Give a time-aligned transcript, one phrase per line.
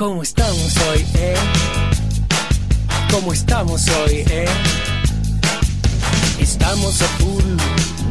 [0.00, 1.34] ¿Cómo estamos hoy, eh?
[3.10, 4.46] ¿Cómo estamos hoy, eh?
[6.38, 7.44] Estamos a full,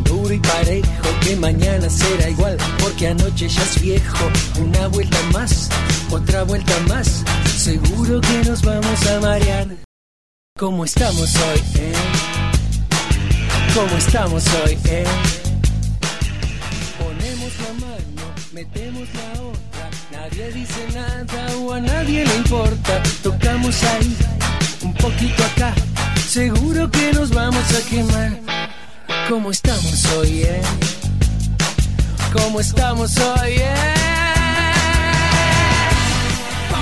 [0.04, 0.88] duro y parejo,
[1.22, 4.32] que mañana será igual, porque anoche ya es viejo.
[4.60, 5.68] Una vuelta más,
[6.12, 7.24] otra vuelta más,
[7.58, 9.68] seguro que nos vamos a marear.
[10.60, 11.94] ¿Cómo estamos hoy, eh?
[13.74, 15.06] ¿Cómo estamos hoy, eh?
[17.00, 19.29] Ponemos la mano, metemos la
[20.12, 23.02] nadie dice nada o a nadie le importa.
[23.24, 24.16] Tocamos ahí,
[24.84, 25.74] un poquito acá,
[26.28, 28.32] seguro que nos vamos a quemar.
[29.28, 30.62] ¿Cómo estamos hoy, eh?
[32.34, 34.00] ¿Cómo estamos hoy, eh?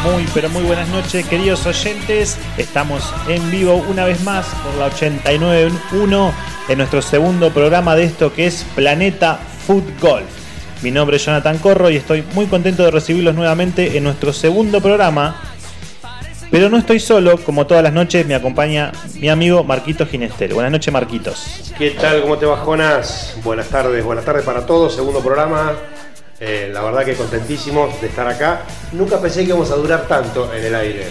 [0.03, 2.37] Muy, pero muy buenas noches, queridos oyentes.
[2.57, 6.31] Estamos en vivo una vez más por la 89.1
[6.69, 10.46] en nuestro segundo programa de esto que es Planeta Food Golf.
[10.81, 14.79] Mi nombre es Jonathan Corro y estoy muy contento de recibirlos nuevamente en nuestro segundo
[14.79, 15.41] programa.
[16.51, 20.53] Pero no estoy solo, como todas las noches me acompaña mi amigo Marquitos Ginester.
[20.53, 21.73] Buenas noches, Marquitos.
[21.77, 22.21] ¿Qué tal?
[22.21, 23.35] ¿Cómo te va, Jonas?
[23.43, 24.95] Buenas tardes, buenas tardes para todos.
[24.95, 25.73] Segundo programa.
[26.39, 28.61] Eh, la verdad que contentísimos de estar acá.
[28.91, 31.07] Nunca pensé que íbamos a durar tanto en el aire.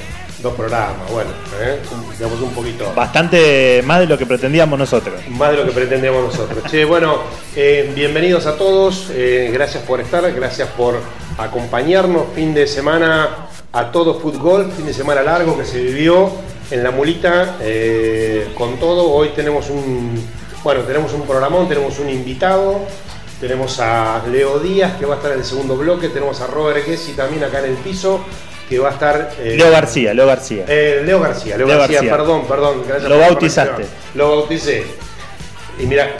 [0.46, 1.30] Dos programas, bueno,
[1.60, 1.80] ¿eh?
[2.16, 2.92] Digamos un poquito.
[2.94, 5.20] Bastante más de lo que pretendíamos nosotros.
[5.30, 6.62] Más de lo que pretendemos nosotros.
[6.70, 7.16] Che, bueno,
[7.56, 9.10] eh, bienvenidos a todos.
[9.10, 11.00] eh, gracias por estar, gracias por
[11.36, 12.26] acompañarnos.
[12.32, 16.30] Fin de semana a todo fútbol, fin de semana largo que se vivió
[16.70, 19.10] en la mulita eh, con todo.
[19.10, 20.24] Hoy tenemos un,
[20.62, 22.82] bueno, tenemos un programón, tenemos un invitado.
[23.40, 26.08] Tenemos a Leo Díaz que va a estar en el segundo bloque.
[26.08, 28.20] Tenemos a Robert Gessi también acá en el piso
[28.68, 29.32] que va a estar.
[29.38, 30.64] eh, Leo García, Leo García.
[30.68, 32.82] eh, Leo García, Leo, Leo García, perdón, perdón.
[32.86, 33.86] gracias Lo por bautizaste.
[34.14, 34.84] Lo bauticé.
[35.78, 36.16] Y mira,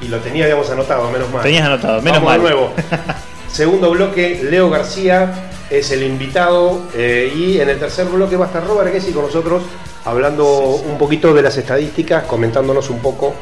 [0.00, 1.42] y lo tenía, habíamos anotado, menos mal.
[1.42, 2.42] Tenías anotado, menos Vamos de mal.
[2.42, 2.72] nuevo.
[3.52, 6.82] Segundo bloque, Leo García es el invitado.
[6.94, 9.62] eh, y en el tercer bloque va a estar Robert Gessi con nosotros,
[10.04, 13.34] hablando un poquito de las estadísticas, comentándonos un poco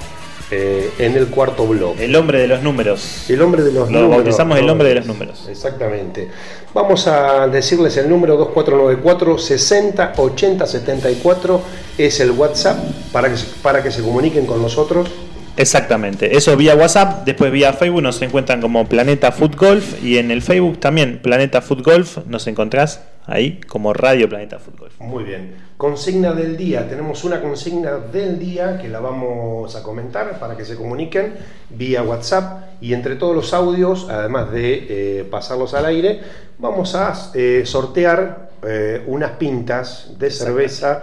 [0.51, 2.05] eh, en el cuarto bloque.
[2.05, 3.29] El hombre de los números.
[3.29, 4.25] El hombre de los Lo números.
[4.25, 5.47] bautizamos el hombre de los números.
[5.49, 6.29] Exactamente.
[6.75, 11.63] Vamos a decirles el número 2494 60 80 74
[11.99, 12.79] es el WhatsApp
[13.13, 15.09] para que, se- para que se comuniquen con nosotros.
[15.57, 20.31] Exactamente, eso vía WhatsApp, después vía Facebook nos encuentran como Planeta Food Golf y en
[20.31, 24.99] el Facebook también Planeta Food Golf nos encontrás ahí como Radio Planeta Golf.
[25.01, 25.55] Muy bien.
[25.77, 26.89] Consigna del día.
[26.89, 31.35] Tenemos una consigna del día que la vamos a comentar para que se comuniquen
[31.71, 34.87] vía WhatsApp y entre todos los audios, además de
[35.21, 36.21] eh, pasarlos al aire,
[36.59, 41.03] vamos a eh, sortear eh, unas pintas de cerveza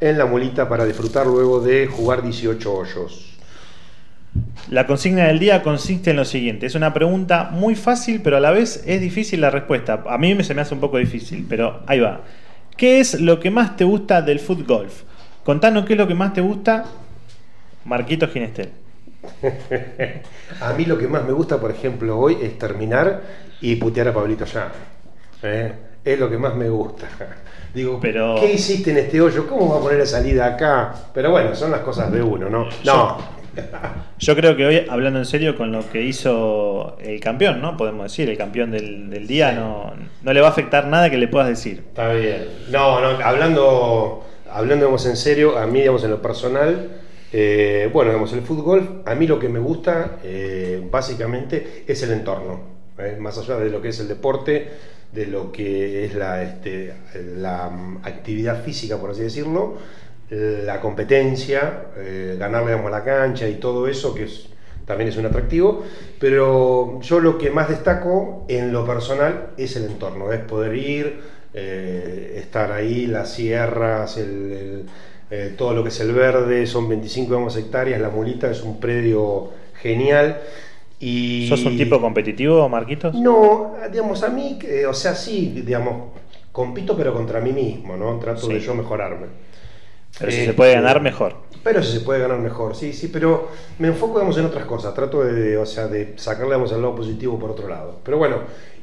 [0.00, 3.35] en la mulita para disfrutar luego de jugar 18 hoyos.
[4.70, 8.40] La consigna del día consiste en lo siguiente, es una pregunta muy fácil pero a
[8.40, 10.02] la vez es difícil la respuesta.
[10.08, 12.22] A mí me- se me hace un poco difícil, pero ahí va.
[12.76, 15.02] ¿Qué es lo que más te gusta del foot golf?
[15.44, 16.84] Contanos qué es lo que más te gusta,
[17.84, 18.70] Marquito Ginestel.
[20.60, 23.22] A mí lo que más me gusta, por ejemplo, hoy es terminar
[23.60, 24.70] y putear a Pablito ya.
[25.42, 25.72] ¿Eh?
[26.04, 27.06] Es lo que más me gusta.
[27.74, 29.46] Digo, Pero- ¿qué hiciste en este hoyo?
[29.46, 30.94] ¿Cómo va a poner la salida acá?
[31.12, 32.68] Pero bueno, son las cosas de uno, ¿no?
[32.84, 33.18] No.
[34.18, 37.76] Yo creo que hoy, hablando en serio con lo que hizo el campeón, ¿no?
[37.76, 41.18] Podemos decir, el campeón del, del día, no, no le va a afectar nada que
[41.18, 41.84] le puedas decir.
[41.88, 42.46] Está bien.
[42.70, 46.88] No, no, hablando, hablando digamos, en serio, a mí, digamos, en lo personal,
[47.32, 52.12] eh, bueno, digamos, el fútbol, a mí lo que me gusta, eh, básicamente, es el
[52.12, 52.60] entorno.
[52.98, 53.16] ¿eh?
[53.20, 54.70] Más allá de lo que es el deporte,
[55.12, 56.92] de lo que es la, este,
[57.36, 59.78] la mm, actividad física, por así decirlo,
[60.30, 64.48] la competencia, eh, ganarle a la cancha y todo eso, que es,
[64.84, 65.84] también es un atractivo,
[66.18, 71.20] pero yo lo que más destaco en lo personal es el entorno, es poder ir,
[71.54, 74.86] eh, estar ahí, las sierras, el, el,
[75.30, 78.78] eh, todo lo que es el verde, son 25 digamos, hectáreas, la mulita es un
[78.78, 79.50] predio
[79.80, 80.40] genial.
[81.00, 81.46] Y...
[81.48, 83.14] ¿Sos un tipo competitivo, Marquitos?
[83.14, 86.12] No, digamos, a mí, eh, o sea, sí, digamos,
[86.52, 88.18] compito pero contra mí mismo, ¿no?
[88.18, 89.26] Trato de yo mejorarme.
[90.18, 91.34] Pero si Eh, se puede ganar, mejor.
[91.62, 93.48] Pero si se puede ganar mejor, sí, sí, pero
[93.78, 96.94] me enfoco, digamos, en otras cosas, trato de, o sea, de sacarle, digamos, el lado
[96.94, 97.98] positivo por otro lado.
[98.04, 98.36] Pero bueno,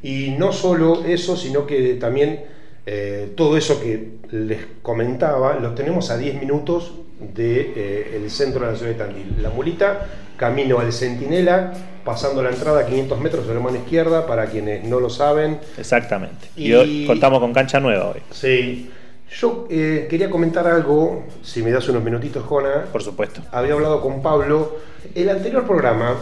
[0.03, 2.43] y no solo eso, sino que también
[2.85, 8.77] eh, todo eso que les comentaba, lo tenemos a 10 minutos del centro de la
[8.77, 9.35] ciudad de Tandil.
[9.41, 11.71] La mulita, camino al Centinela,
[12.03, 15.59] pasando la entrada a 500 metros a la mano izquierda, para quienes no lo saben,
[15.77, 16.47] Exactamente.
[16.57, 18.89] Y, Y- hoy contamos con cancha nueva hoy, Sí.
[19.39, 22.85] Yo eh, quería comentar algo, si me das unos minutitos, Jona.
[22.91, 23.41] por supuesto.
[23.51, 24.77] Había hablado con Pablo.
[25.15, 26.15] El anterior programa,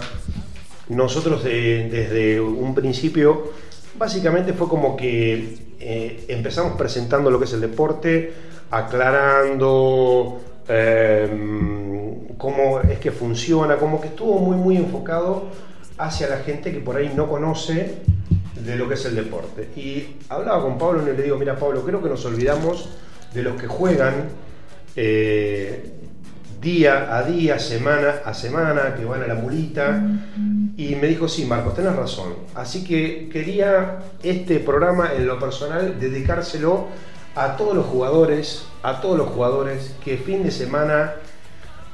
[0.89, 3.51] nosotros de- desde un principio
[3.97, 8.31] básicamente fue como que eh, empezamos presentando lo que es el deporte,
[8.71, 15.47] aclarando em, cómo es que funciona, como que estuvo muy, muy enfocado
[15.97, 17.95] hacia la gente que por ahí no conoce
[18.65, 19.69] de lo que es el deporte.
[19.75, 22.89] Y hablaba con Pablo y le digo, mira Pablo, creo que nos olvidamos
[23.33, 24.29] de los que juegan
[24.95, 25.93] eh,
[26.59, 30.03] día a día, semana a semana, que van a la mulita.
[30.77, 32.33] Y me dijo, sí, Marcos, tenés razón.
[32.55, 36.87] Así que quería este programa en lo personal dedicárselo
[37.35, 41.13] a todos los jugadores, a todos los jugadores que fin de semana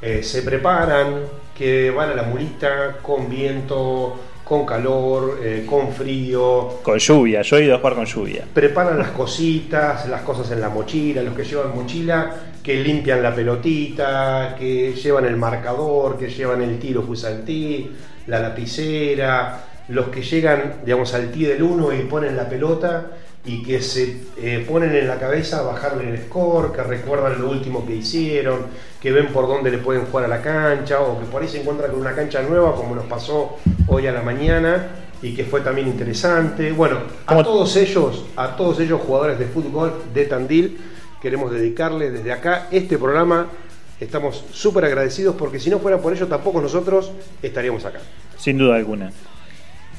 [0.01, 1.23] eh, se preparan,
[1.57, 6.79] que van a la mulita con viento, con calor, eh, con frío.
[6.81, 8.45] Con lluvia, yo he ido a jugar con lluvia.
[8.53, 12.33] Preparan las cositas, las cosas en la mochila, los que llevan mochila,
[12.63, 17.91] que limpian la pelotita, que llevan el marcador, que llevan el tiro fusantí,
[18.27, 23.05] la lapicera, los que llegan, digamos, al tee del 1 y ponen la pelota
[23.47, 27.85] y que se eh, ponen en la cabeza bajarle el score, que recuerdan lo último
[27.87, 28.65] que hicieron,
[29.01, 31.61] que ven por dónde le pueden jugar a la cancha, o que por ahí se
[31.61, 33.57] encuentran con una cancha nueva, como nos pasó
[33.87, 34.89] hoy a la mañana,
[35.21, 36.73] y que fue también interesante.
[36.73, 40.77] Bueno, a todos ellos, a todos ellos jugadores de fútbol de Tandil,
[41.21, 43.47] queremos dedicarle desde acá este programa.
[43.97, 47.99] Estamos súper agradecidos porque si no fuera por ellos tampoco nosotros estaríamos acá.
[48.37, 49.11] Sin duda alguna.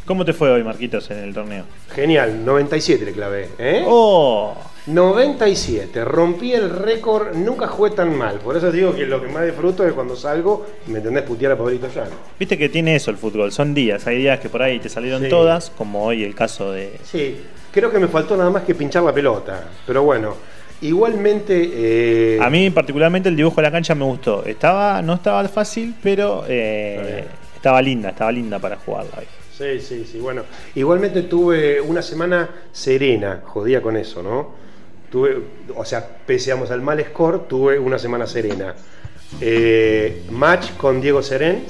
[0.08, 1.64] ¿Cómo te fue hoy, Marquitos, en el torneo?
[1.94, 3.50] Genial, 97 le clavé.
[3.58, 3.84] ¿eh?
[3.86, 4.54] ¡Oh!
[4.86, 8.38] 97, rompí el récord, nunca jugué tan mal.
[8.38, 11.52] Por eso digo que lo que más disfruto es cuando salgo y me entendés putear
[11.52, 12.12] a Pablito Llano.
[12.40, 14.06] Viste que tiene eso el fútbol, son días.
[14.06, 16.98] Hay días que por ahí te salieron todas, como hoy el caso de.
[17.04, 19.62] Sí, creo que me faltó nada más que pinchar la pelota.
[19.86, 20.36] Pero bueno,
[20.80, 21.70] igualmente.
[21.70, 24.42] Eh, a mí, particularmente, el dibujo de la cancha me gustó.
[24.46, 29.18] Estaba, no estaba fácil, pero eh, estaba linda, estaba linda para jugarla.
[29.58, 30.20] Sí, sí, sí.
[30.20, 30.44] Bueno,
[30.76, 34.52] igualmente tuve una semana serena, jodía con eso, ¿no?
[35.10, 35.36] Tuve,
[35.74, 38.76] o sea, pese al mal score, tuve una semana serena.
[39.40, 41.64] Eh, match con Diego Serén,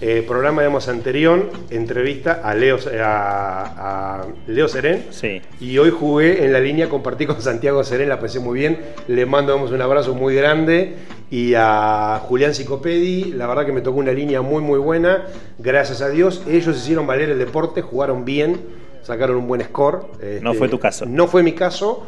[0.00, 5.06] eh, programa digamos anterior, entrevista a Leo, a, Leo Serén.
[5.10, 5.42] Sí.
[5.60, 8.78] Y hoy jugué en la línea, compartí con Santiago Serén, la pasé muy bien.
[9.08, 10.94] Le mando un abrazo muy grande.
[11.30, 15.26] Y a Julián Sicopedi, la verdad que me tocó una línea muy muy buena.
[15.58, 18.58] Gracias a Dios, ellos hicieron valer el deporte, jugaron bien,
[19.02, 20.06] sacaron un buen score.
[20.40, 21.06] no fue tu caso.
[21.06, 22.06] No fue mi caso.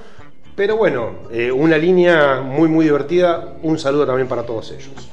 [0.55, 3.55] Pero bueno, eh, una línea muy muy divertida.
[3.63, 5.09] Un saludo también para todos ellos.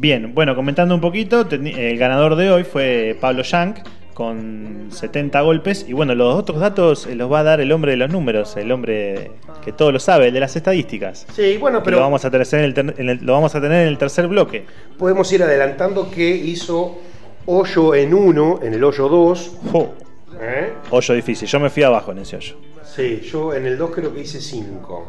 [0.00, 3.80] Bien, bueno, comentando un poquito, el ganador de hoy fue Pablo Shank
[4.14, 5.84] con 70 golpes.
[5.86, 8.72] Y bueno, los otros datos los va a dar el hombre de los números, el
[8.72, 9.30] hombre
[9.62, 11.26] que todo lo sabe, el de las estadísticas.
[11.34, 11.98] Sí, bueno, pero.
[11.98, 12.46] Lo vamos, a tener
[12.98, 14.64] en el, lo vamos a tener en el tercer bloque.
[14.96, 16.96] Podemos ir adelantando que hizo
[17.44, 19.56] hoyo en uno, en el hoyo 2.
[20.40, 20.72] ¿Eh?
[20.88, 22.56] Hoyo difícil, yo me fui abajo en ese hoyo.
[22.86, 25.08] Sí, yo en el 2 creo que hice 5.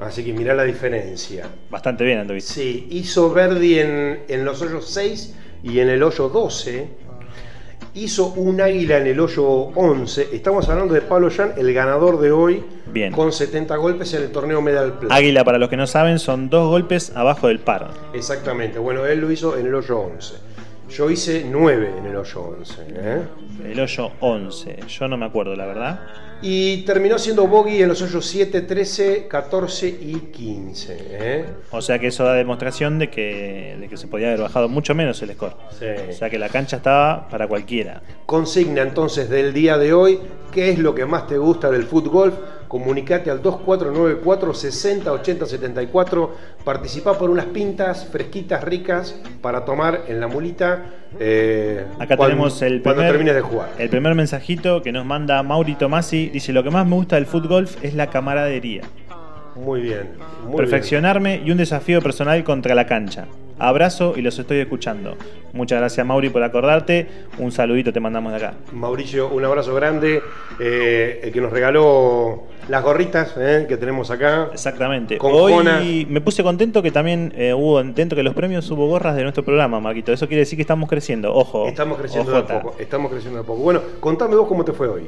[0.00, 1.46] Así que mirá la diferencia.
[1.70, 2.42] Bastante bien, Andovich.
[2.42, 6.88] Sí, hizo Verdi en, en los hoyos 6 y en el hoyo 12.
[7.92, 10.28] Hizo un águila en el hoyo 11.
[10.32, 13.12] Estamos hablando de Pablo Jan, el ganador de hoy, bien.
[13.12, 15.10] con 70 golpes en el torneo Medal Play.
[15.12, 17.90] Águila, para los que no saben, son dos golpes abajo del par.
[18.14, 18.78] Exactamente.
[18.78, 20.34] Bueno, él lo hizo en el hoyo 11.
[20.90, 22.74] Yo hice 9 en el hoyo 11.
[22.88, 23.22] ¿eh?
[23.64, 24.80] El hoyo 11.
[24.88, 26.00] Yo no me acuerdo, la verdad.
[26.42, 30.96] Y terminó siendo bogey en los hoyos 7, 13, 14 y 15.
[30.98, 31.44] ¿eh?
[31.70, 34.94] O sea que eso da demostración de que, de que se podía haber bajado mucho
[34.94, 35.54] menos el score.
[35.78, 35.86] Sí.
[36.08, 38.02] O sea que la cancha estaba para cualquiera.
[38.26, 40.18] Consigna entonces del día de hoy,
[40.50, 42.32] ¿qué es lo que más te gusta del fútbol?
[42.70, 46.36] Comunicate al 2494 60 80 74.
[46.62, 50.84] Participa por unas pintas fresquitas, ricas, para tomar en la mulita.
[51.18, 53.70] Eh, Acá tenemos el cuando termines de jugar.
[53.76, 57.26] El primer mensajito que nos manda Mauri Tomasi dice: Lo que más me gusta del
[57.26, 58.82] fútbol es la camaradería.
[59.56, 60.10] Muy bien.
[60.56, 63.26] Perfeccionarme y un desafío personal contra la cancha.
[63.60, 65.16] Abrazo y los estoy escuchando.
[65.52, 67.06] Muchas gracias Mauri por acordarte.
[67.38, 68.54] Un saludito te mandamos de acá.
[68.72, 70.22] Mauricio, un abrazo grande.
[70.58, 74.48] Eh, el que nos regaló las gorritas eh, que tenemos acá.
[74.52, 75.18] Exactamente.
[75.20, 79.22] Hoy me puse contento que también eh, hubo dentro de los premios hubo gorras de
[79.22, 80.12] nuestro programa, Marquito.
[80.12, 81.34] Eso quiere decir que estamos creciendo.
[81.34, 81.66] Ojo.
[81.66, 82.74] Estamos creciendo de poco.
[82.78, 83.60] Estamos creciendo de poco.
[83.60, 85.02] Bueno, contame vos cómo te fue hoy.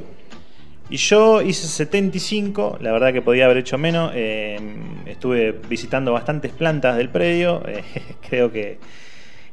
[0.93, 4.11] Y yo hice 75, la verdad que podía haber hecho menos.
[4.13, 4.59] Eh,
[5.07, 7.63] estuve visitando bastantes plantas del predio.
[7.67, 7.83] Eh,
[8.29, 8.77] creo que,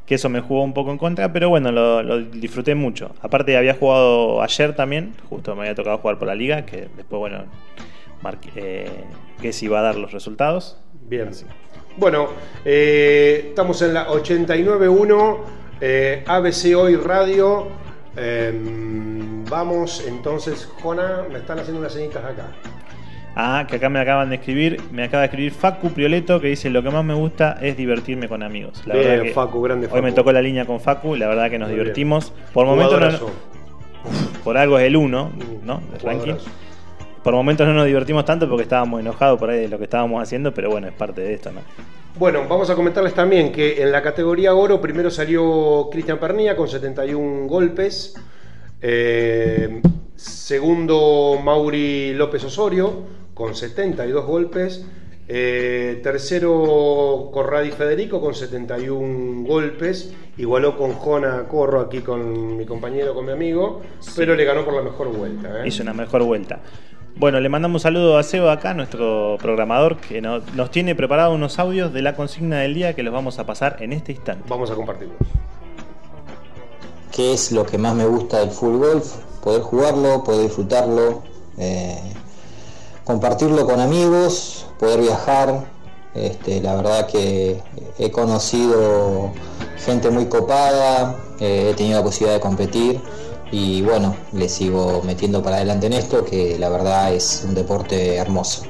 [0.07, 3.15] eso me jugó un poco en contra, pero bueno, lo, disfruté mucho.
[3.23, 7.21] Aparte, había jugado ayer también, justo me había tocado jugar por la liga, que después,
[7.21, 7.45] bueno,
[8.55, 8.91] eh,
[9.41, 10.77] que si va a dar los resultados.
[11.09, 11.31] Bien.
[11.97, 12.29] Bueno,
[12.67, 15.39] estamos en la 89.1
[16.27, 17.90] ABC Hoy Radio.
[18.21, 22.49] Em, vamos entonces, Jona, me están haciendo unas señitas acá.
[23.35, 26.69] Ah, que acá me acaban de escribir, me acaba de escribir Facu Prioleto que dice
[26.69, 28.83] lo que más me gusta es divertirme con amigos.
[28.87, 31.59] La verdad que Facu, grande Hoy me tocó la línea con Facu, la verdad que
[31.59, 32.33] nos divertimos.
[32.53, 33.23] Por momentos
[34.45, 35.83] por algo es el 1, ¿no?
[35.93, 36.35] De ranking.
[37.23, 40.23] Por momentos no nos divertimos tanto porque estábamos enojados por ahí de lo que estábamos
[40.23, 41.61] haciendo, pero bueno, es parte de esto, ¿no?
[42.21, 46.69] Bueno, vamos a comentarles también que en la categoría oro primero salió Cristian Pernilla con
[46.69, 48.15] 71 golpes.
[48.83, 49.81] Eh,
[50.17, 52.93] segundo, Mauri López Osorio
[53.33, 54.85] con 72 golpes.
[55.29, 60.13] Eh, tercero, Corradi Federico con 71 golpes.
[60.37, 63.81] Igualó con Jona Corro aquí con mi compañero, con mi amigo.
[64.15, 65.65] Pero le ganó por la mejor vuelta.
[65.65, 65.69] ¿eh?
[65.69, 66.61] Hizo una mejor vuelta.
[67.17, 71.59] Bueno, le mandamos un saludo a Seba acá, nuestro programador, que nos, tiene preparados unos
[71.59, 74.45] audios de la consigna del día que los vamos a pasar en este instante.
[74.49, 75.17] Vamos a compartirlos.
[77.13, 79.17] ¿Qué es lo que más me gusta del full golf?
[79.43, 81.23] Poder jugarlo, poder disfrutarlo.
[81.59, 81.99] Eh,
[83.05, 85.65] compartirlo con amigos, poder viajar.
[86.15, 87.61] Este, la verdad que
[87.99, 89.33] he conocido
[89.85, 93.01] gente muy copada, eh, he tenido la posibilidad de competir
[93.53, 98.17] y bueno, le sigo metiendo para adelante en esto, que la verdad es un deporte
[98.17, 98.63] hermoso.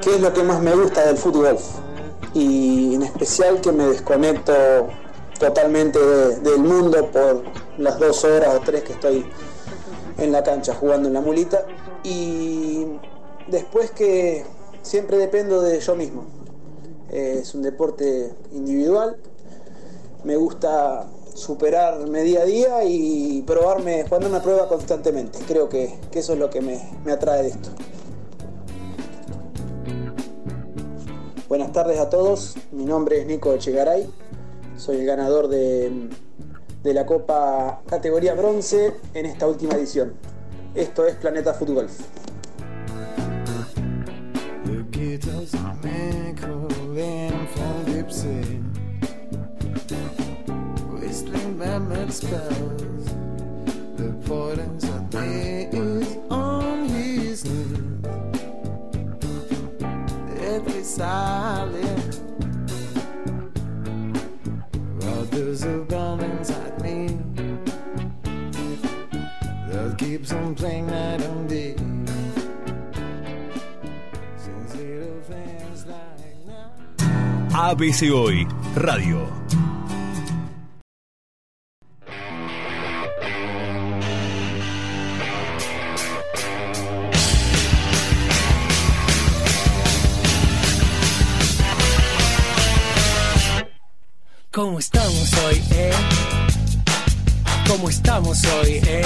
[0.00, 1.58] ¿Qué es lo que más me gusta del fútbol?
[2.32, 4.52] Y en especial que me desconecto
[5.40, 7.42] totalmente del mundo por
[7.78, 9.26] las dos horas o tres que estoy
[10.18, 11.66] en la cancha jugando en la mulita
[12.04, 12.86] y
[13.48, 14.44] después que
[14.82, 16.24] siempre dependo de yo mismo.
[17.10, 19.16] Es un deporte individual,
[20.24, 21.06] me gusta
[21.36, 25.38] superarme día a día y probarme, ponerme una prueba constantemente.
[25.46, 27.68] Creo que, eso es lo que me, me, atrae de esto.
[31.48, 34.10] Buenas tardes a todos, mi nombre es Nico Echegaray,
[34.76, 36.08] soy el ganador de
[36.86, 40.14] de la Copa categoría bronce en esta última edición.
[40.72, 41.88] Esto es Planeta Fútbol.
[51.58, 53.04] remembered spells.
[53.96, 58.12] The importance of is on his knees.
[60.38, 62.20] Every silence.
[65.02, 67.18] Others abound inside me.
[69.68, 71.76] that keeps on playing night and day.
[77.56, 78.44] ABC Hoy
[78.76, 79.45] Radio.
[97.76, 99.02] ¿Cómo estamos hoy, eh?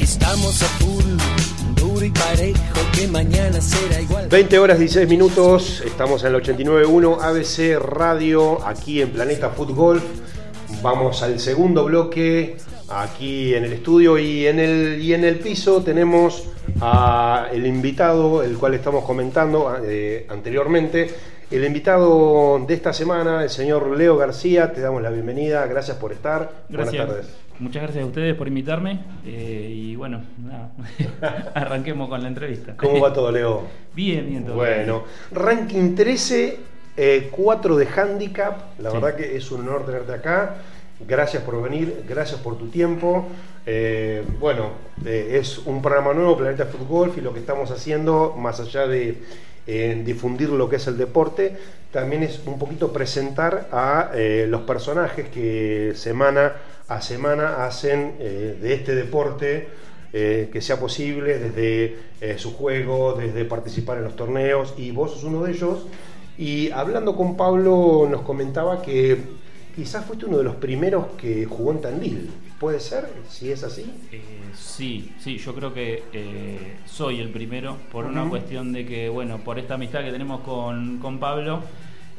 [0.00, 2.58] Estamos a full y parejo
[2.94, 4.28] que mañana será igual.
[4.30, 10.00] 20 horas 16 minutos, estamos en el 89.1 ABC Radio, aquí en Planeta Fútbol.
[10.80, 12.56] Vamos al segundo bloque,
[12.88, 16.44] aquí en el estudio y en el, y en el piso tenemos
[16.80, 21.14] a el invitado, el cual estamos comentando eh, anteriormente.
[21.50, 26.12] El invitado de esta semana, el señor Leo García, te damos la bienvenida, gracias por
[26.12, 26.48] estar.
[26.68, 27.26] Buenas tardes.
[27.58, 30.70] Muchas gracias a ustedes por invitarme eh, y bueno, nada,
[31.54, 32.76] arranquemos con la entrevista.
[32.76, 33.64] ¿Cómo va todo, Leo?
[33.96, 34.54] Bien, bien todo.
[34.54, 35.02] Bueno,
[35.32, 36.58] ranking 13,
[37.32, 40.54] 4 eh, de handicap, la verdad que es un honor tenerte acá.
[41.04, 43.26] Gracias por venir, gracias por tu tiempo.
[43.66, 44.70] Eh, bueno,
[45.04, 49.18] es un programa nuevo, Planeta Fútbol, y lo que estamos haciendo, más allá de
[49.66, 51.56] difundir lo que es el deporte,
[51.92, 54.10] también es un poquito presentar a
[54.46, 56.54] los personajes que semana
[56.90, 59.68] a semana hacen eh, de este deporte
[60.12, 65.12] eh, que sea posible desde eh, su juego, desde participar en los torneos y vos
[65.12, 65.86] sos uno de ellos.
[66.36, 69.18] Y hablando con Pablo nos comentaba que
[69.76, 72.30] quizás fuiste uno de los primeros que jugó en Tandil.
[72.60, 73.08] ¿Puede ser?
[73.28, 73.90] Si es así.
[74.54, 79.58] sí, sí, yo creo que soy el primero por una cuestión de que, bueno, por
[79.58, 81.62] esta amistad que tenemos con, con Pablo.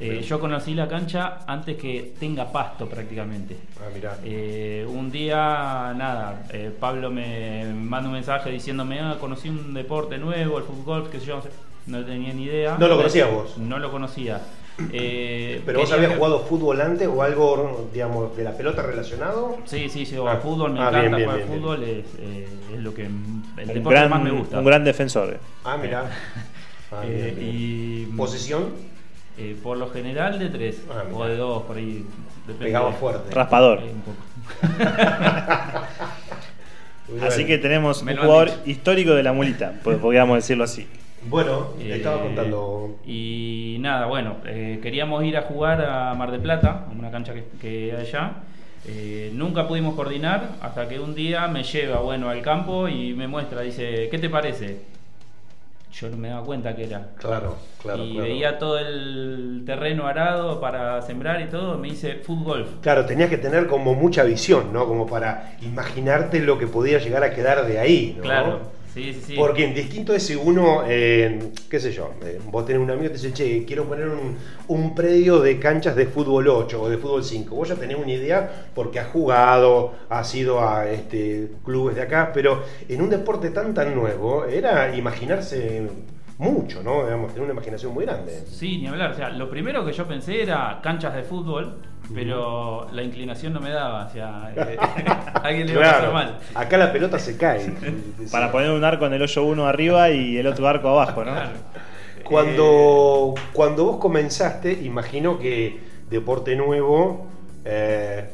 [0.04, 3.56] Eh, yo conocí la cancha antes que tenga pasto prácticamente.
[3.80, 4.18] Ah, mirá.
[4.24, 10.18] Eh, un día, nada, eh, Pablo me manda un mensaje diciéndome, ah, conocí un deporte
[10.18, 11.44] nuevo, el fútbol, que yo,
[11.86, 12.78] no tenía ni idea.
[12.80, 13.60] ¿No lo conocías vos?
[13.60, 14.42] No lo conocía.
[14.78, 19.58] ¿Pero vos habías jugado fútbol antes o algo, digamos, de la pelota relacionado?
[19.66, 22.06] Sí, sí, sí, ah, fútbol, me ah, encanta jugar fútbol, es,
[22.80, 24.60] lo que, el deporte que más me gusta.
[24.60, 25.40] Un gran defensor.
[25.64, 26.10] Ah, mira.
[27.40, 28.92] y, ¿Posición?
[29.38, 32.06] Eh, por lo general de tres Ah, o de dos, por ahí.
[32.46, 32.66] depende.
[32.66, 33.34] Pegaba fuerte.
[33.34, 33.80] Raspador.
[33.80, 34.18] Eh, un poco.
[37.26, 40.88] Así que tenemos Me un jugador histórico de la mulita, pues, podríamos decirlo así.
[41.30, 42.96] Bueno, le estaba Eh, contando.
[43.06, 47.34] Y nada, bueno, eh, queríamos ir a jugar a Mar del Plata, a una cancha
[47.34, 48.34] que, que hay allá.
[48.88, 53.28] Eh, nunca pudimos coordinar hasta que un día me lleva, bueno, al campo y me
[53.28, 54.90] muestra, dice, ¿qué te parece?
[55.94, 57.10] Yo no me daba cuenta que era.
[57.18, 58.04] Claro, claro.
[58.04, 58.28] y claro.
[58.28, 62.66] veía todo el terreno arado para sembrar y todo, me dice fútbol.
[62.82, 64.88] Claro, tenías que tener como mucha visión, ¿no?
[64.88, 68.24] Como para imaginarte lo que podía llegar a quedar de ahí, ¿no?
[68.24, 68.60] Claro,
[69.38, 73.18] Porque distinto es si uno, eh, qué sé yo, eh, vos tenés un amigo que
[73.18, 74.36] te dice, che, quiero poner un,
[74.68, 77.56] un predio de canchas de fútbol 8 o de fútbol 5.
[77.56, 82.32] Vos ya tenés una idea porque has jugado, has ido a este, clubes de acá,
[82.34, 85.88] pero en un deporte tan tan nuevo era imaginarse
[86.42, 87.06] mucho, ¿no?
[87.06, 88.44] Digamos, tener una imaginación muy grande.
[88.48, 89.12] Sí, ni hablar.
[89.12, 91.78] O sea, lo primero que yo pensé era canchas de fútbol,
[92.16, 94.08] pero la inclinación no me daba.
[94.08, 94.78] O sea, eh,
[95.44, 96.40] alguien le iba a pasar mal.
[96.56, 97.72] acá la pelota se cae.
[98.32, 101.32] Para poner un arco en el hoyo 1 arriba y el otro arco abajo, ¿no?
[101.32, 101.52] Claro.
[102.24, 105.80] Cuando, cuando vos comenzaste, imagino que
[106.10, 107.28] deporte nuevo,
[107.66, 108.30] eh,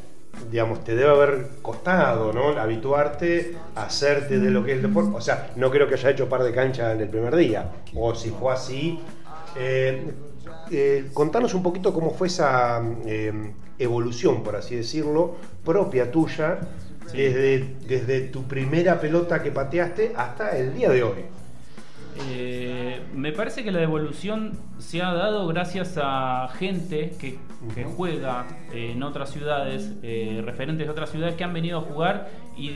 [0.50, 2.58] digamos, te debe haber costado, ¿no?
[2.58, 5.10] Habituarte a hacerte de lo que es el deporte.
[5.14, 7.70] O sea, no creo que haya hecho par de canchas en el primer día.
[7.94, 9.00] O si fue así.
[9.56, 10.12] eh,
[10.70, 16.58] eh, contanos un poquito cómo fue esa eh, evolución, por así decirlo, propia tuya,
[17.12, 21.24] desde, desde tu primera pelota que pateaste hasta el día de hoy.
[22.30, 27.38] Eh, me parece que la devolución se ha dado gracias a gente que,
[27.96, 32.70] juega en otras ciudades, eh, referentes de otras ciudades que han venido a jugar y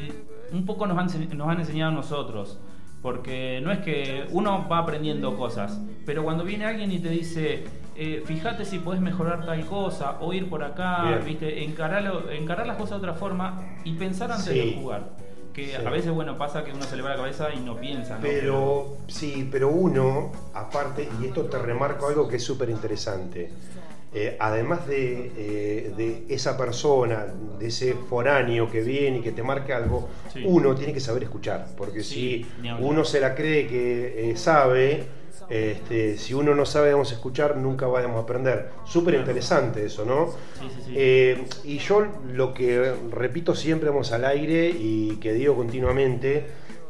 [0.52, 2.58] un poco nos han, ense- nos han enseñado a nosotros.
[3.00, 7.64] Porque no es que uno va aprendiendo cosas, pero cuando viene alguien y te dice,
[7.96, 11.24] eh, fíjate si puedes mejorar tal cosa, o ir por acá, Bien.
[11.24, 11.64] ¿viste?
[11.64, 14.54] Encararlo- encarar las cosas de otra forma y pensar antes Sí.
[14.54, 15.10] de jugar.
[15.52, 15.72] Que Sí.
[15.74, 18.14] a veces, bueno, pasa que uno se le va la cabeza y no piensa.
[18.16, 18.22] ¿no?
[18.22, 23.50] Pero sí, pero uno, aparte, y esto te remarco algo que es súper interesante,
[24.14, 27.26] eh, además de, eh, de esa persona,
[27.58, 30.42] de ese foráneo que viene y que te marca algo, Sí.
[30.46, 35.04] uno tiene que saber escuchar, porque Sí, si uno se la cree que eh, sabe,
[35.52, 38.70] este, si uno no sabe vamos a escuchar, nunca vamos a aprender.
[38.86, 40.28] Súper interesante eso, ¿no?
[40.58, 40.94] Sí, sí, sí.
[40.96, 46.46] Eh, y yo lo que repito siempre vamos al aire y que digo continuamente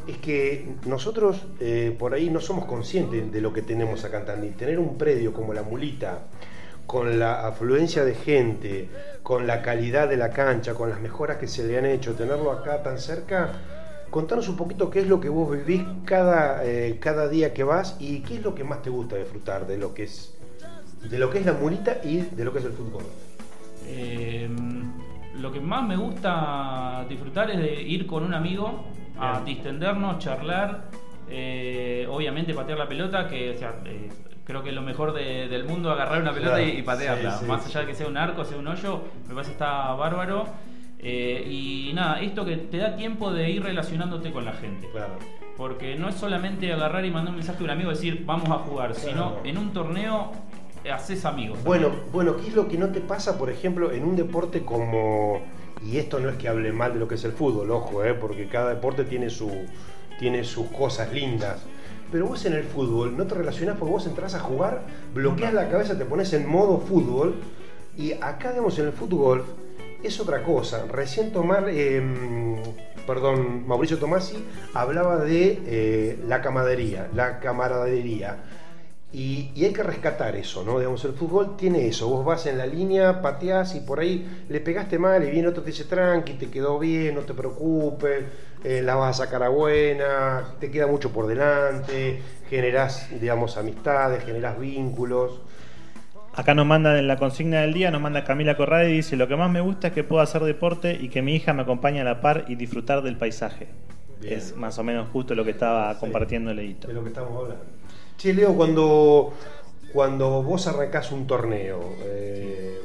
[0.07, 4.27] es que nosotros eh, por ahí no somos conscientes de lo que tenemos acá en
[4.27, 4.55] Tandil.
[4.55, 6.21] Tener un predio como la Mulita,
[6.87, 8.89] con la afluencia de gente,
[9.25, 12.53] con la calidad de la cancha, con las mejoras que se le han hecho, tenerlo
[12.53, 13.53] acá tan cerca,
[14.13, 17.97] contanos un poquito qué es lo que vos vivís cada, eh, cada día que vas
[17.99, 20.37] y qué es lo que más te gusta disfrutar de lo que es
[21.11, 23.03] de lo que es la mulita y de lo que es el fútbol.
[23.87, 24.49] Eh,
[25.41, 28.85] lo que más me gusta disfrutar es de ir con un amigo
[29.19, 29.45] a Bien.
[29.47, 30.85] distendernos, charlar,
[31.29, 34.11] eh, obviamente patear la pelota, que o sea, eh,
[34.45, 37.33] creo que es lo mejor de- del mundo agarrar una pelota Claro, y, y patearla.
[37.33, 39.55] sí, sí, más allá de que sea un arco, sea un hoyo, me parece que
[39.55, 40.45] está bárbaro.
[41.03, 44.89] Eh, y nada, esto que te da tiempo de ir relacionándote con la gente.
[44.91, 45.15] Claro.
[45.57, 48.49] Porque no es solamente agarrar y mandar un mensaje a un amigo y decir vamos
[48.51, 50.31] a jugar, sino en un torneo
[50.85, 51.63] eh, haces amigos.
[51.65, 55.43] Bueno, bueno, ¿qué es lo que no te pasa, por ejemplo, en un deporte como
[55.85, 58.15] y esto no es que hable mal de lo que es el fútbol, ojo, eh,
[58.15, 59.51] porque cada deporte tiene su
[60.19, 61.65] tiene sus cosas lindas.
[62.13, 64.83] Pero vos en el fútbol no te relacionás porque vos entras a jugar,
[65.15, 67.35] bloqueas la cabeza, te pones en modo fútbol
[67.97, 69.45] y acá, digamos, en el fútbol
[70.03, 70.85] es otra cosa.
[70.91, 72.03] Recién Tomar, eh,
[73.07, 74.37] perdón, Mauricio Tomasi
[74.75, 78.37] hablaba de eh, la camaradería, la camaradería.
[79.15, 80.79] Y, y hay que rescatar eso, ¿no?
[80.79, 82.09] Digamos, el fútbol tiene eso.
[82.09, 85.63] Vos vas en la línea, pateás y por ahí le pegaste mal y viene otro
[85.63, 88.25] te dice tranqui, te quedó bien, no te preocupes,
[88.65, 94.25] eh, la vas a sacar a buena, te queda mucho por delante, generás, digamos, amistades,
[94.25, 95.43] generás vínculos.
[96.35, 99.29] Acá nos mandan en la consigna del día, nos manda Camila Corradi y dice, lo
[99.29, 102.01] que más me gusta es que puedo hacer deporte y que mi hija me acompañe
[102.01, 103.69] a la par y disfrutar del paisaje.
[104.21, 104.35] Bien.
[104.39, 106.01] Es más o menos justo lo que estaba Sí.
[106.01, 106.89] compartiendo Leito.
[106.89, 107.65] de lo que estamos hablando.
[108.17, 109.35] Che, Leo, cuando,
[109.93, 112.79] cuando vos arrancás un torneo eh,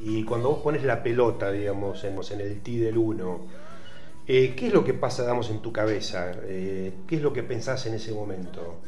[0.00, 3.46] y cuando vos pones la pelota, digamos, en, en el T del 1,
[4.26, 6.32] eh, ¿qué es lo que pasa, digamos, en tu cabeza?
[6.46, 8.80] Eh, ¿Qué es lo que pensás en ese momento?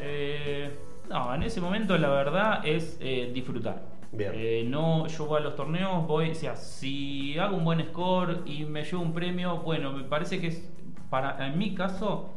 [0.00, 0.70] Eh,
[1.10, 3.82] no, en ese momento la verdad es eh, disfrutar.
[4.12, 4.32] Bien.
[4.34, 8.42] Eh, no, yo voy a los torneos, voy, o sea, si hago un buen score
[8.46, 10.68] y me llevo un premio, bueno, me parece que es,
[11.10, 12.34] para, en mi caso,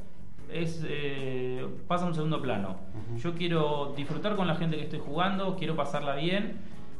[0.52, 2.78] es eh, pasa a un segundo plano.
[3.18, 6.60] Yo quiero disfrutar con la gente que estoy jugando, quiero pasarla bien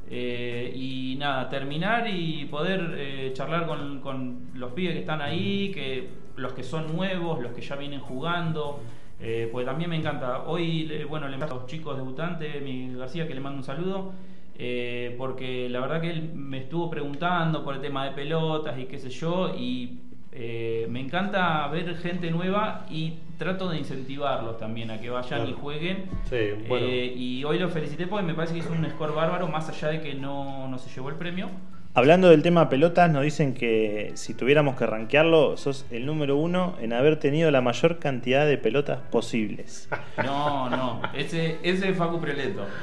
[0.10, 5.72] eh, y nada, terminar y poder eh, charlar con, con, los pibes que están ahí,
[5.72, 8.80] que los que son nuevos, los que ya vienen jugando.
[9.26, 10.44] Eh, pues también me encanta.
[10.44, 14.14] Hoy, bueno, le mando a los chicos debutantes, mi García, que le mando un saludo.
[14.56, 18.86] Eh, porque la verdad que él me estuvo preguntando por el tema de pelotas y
[18.86, 20.00] qué sé yo, y
[20.32, 25.54] eh, me encanta ver gente nueva y trato de incentivarlos también a que vayan y
[25.54, 26.06] jueguen.
[26.32, 29.88] Eh, y hoy lo felicité porque me parece que hizo un score bárbaro, más allá
[29.90, 31.50] de que no, no se llevó el premio.
[31.96, 36.76] Hablando del tema pelotas, nos dicen que si tuviéramos que rankearlo, sos el número uno
[36.82, 39.88] en haber tenido la mayor cantidad de pelotas posibles.
[40.24, 42.66] No, no, ese, ese es Facu Preleto.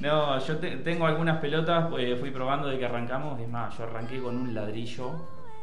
[0.00, 4.20] No, yo tengo algunas pelotas, eh, fui probando de que arrancamos, es más, yo arranqué
[4.20, 5.10] con un ladrillo,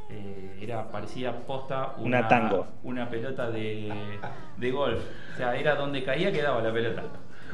[0.09, 2.67] eh, era parecía posta una, tango.
[2.83, 3.93] una pelota de,
[4.57, 4.99] de golf,
[5.33, 7.03] o sea, era donde caía quedaba la pelota.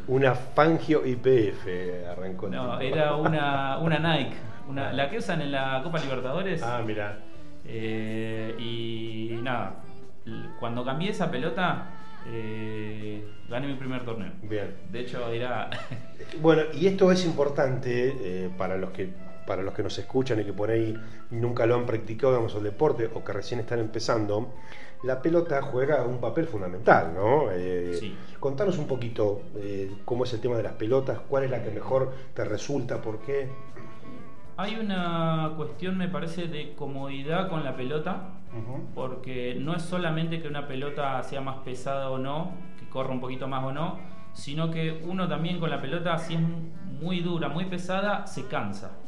[0.07, 1.67] Una Fangio IPF
[2.09, 2.49] arrancó.
[2.49, 4.35] No, era una, una Nike,
[4.67, 6.61] una, la que usan en la Copa Libertadores.
[6.63, 7.19] Ah, mira.
[7.65, 9.75] Eh, y nada,
[10.59, 11.87] cuando cambié esa pelota,
[12.27, 14.31] eh, gané mi primer torneo.
[14.43, 14.75] Bien.
[14.91, 15.69] De hecho, era.
[16.41, 19.13] bueno, y esto es importante eh, para los que
[19.45, 20.95] para los que nos escuchan y que por ahí
[21.31, 24.53] nunca lo han practicado, digamos, el deporte o que recién están empezando,
[25.03, 27.51] la pelota juega un papel fundamental, ¿no?
[27.51, 28.15] Eh, sí.
[28.39, 31.71] Contanos un poquito eh, cómo es el tema de las pelotas, cuál es la que
[31.71, 33.49] mejor te resulta, por qué.
[34.57, 38.33] Hay una cuestión, me parece, de comodidad con la pelota,
[38.93, 43.21] porque no es solamente que una pelota sea más pesada o no, que corra un
[43.21, 43.97] poquito más o no,
[44.33, 46.41] sino que uno también con la pelota, si es
[47.01, 49.00] muy dura, muy pesada, se cansa.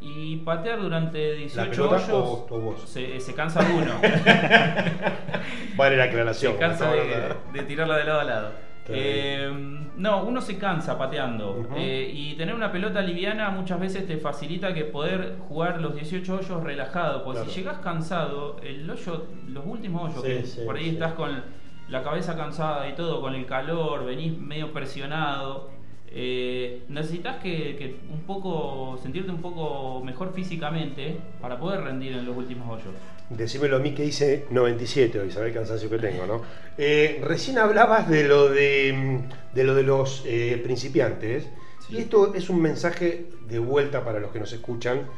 [0.00, 2.80] Y patear durante 18 hoyos o, vos?
[2.88, 3.92] Se, se, cansa uno.
[5.76, 6.52] vale la aclaración.
[6.52, 8.64] Se cansa de, de tirarla de lado a lado.
[8.88, 9.50] Eh,
[9.96, 14.74] no, uno se cansa pateando eh, y tener una pelota liviana muchas veces te facilita
[14.74, 20.14] que poder jugar los 18 hoyos relajado, porque si llegas cansado, el hoyo, los últimos
[20.16, 21.42] hoyos, que por ahí estás con
[21.88, 25.70] la cabeza cansada y todo, con el calor, venís medio presionado,
[26.16, 32.36] eh, necesitas que, un poco sentirte un poco mejor físicamente para poder rendir en los
[32.36, 32.94] últimos hoyos.
[33.30, 36.42] Decímelo a mí que hice 97 hoy, sabés el cansancio que tengo, ¿no?
[36.78, 39.22] Eh, recién hablabas de lo de,
[39.52, 41.48] de lo de los eh, principiantes,
[41.90, 45.08] y esto es un mensaje de vuelta para los que nos escuchan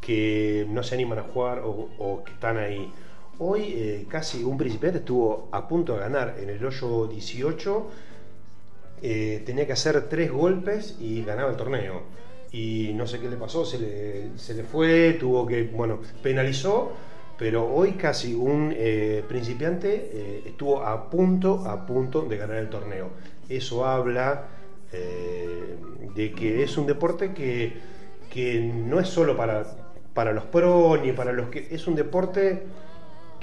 [0.00, 2.90] que no se animan a jugar o, o que están ahí.
[3.38, 7.90] Hoy casi un principiante estuvo a punto de ganar en el hoyo 18
[9.02, 12.02] eh, tenía que hacer tres golpes y ganaba el torneo.
[12.52, 16.92] Y no sé qué le pasó, se le, se le fue, tuvo que, bueno, penalizó,
[17.38, 22.70] pero hoy casi un eh, principiante eh, estuvo a punto, a punto de ganar el
[22.70, 23.10] torneo.
[23.48, 24.48] Eso habla
[26.14, 27.74] de que es un deporte que,
[28.30, 29.66] que no es solo para,
[30.14, 31.68] para los pros ni para los que...
[31.70, 32.62] Es un deporte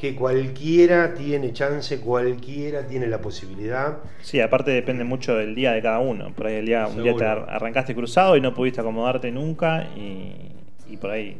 [0.03, 3.99] que cualquiera tiene chance, cualquiera tiene la posibilidad.
[4.21, 6.33] Sí, aparte depende mucho del día de cada uno.
[6.33, 10.97] Por ahí el día, un día te arrancaste cruzado y no pudiste acomodarte nunca y,
[10.99, 11.37] por ahí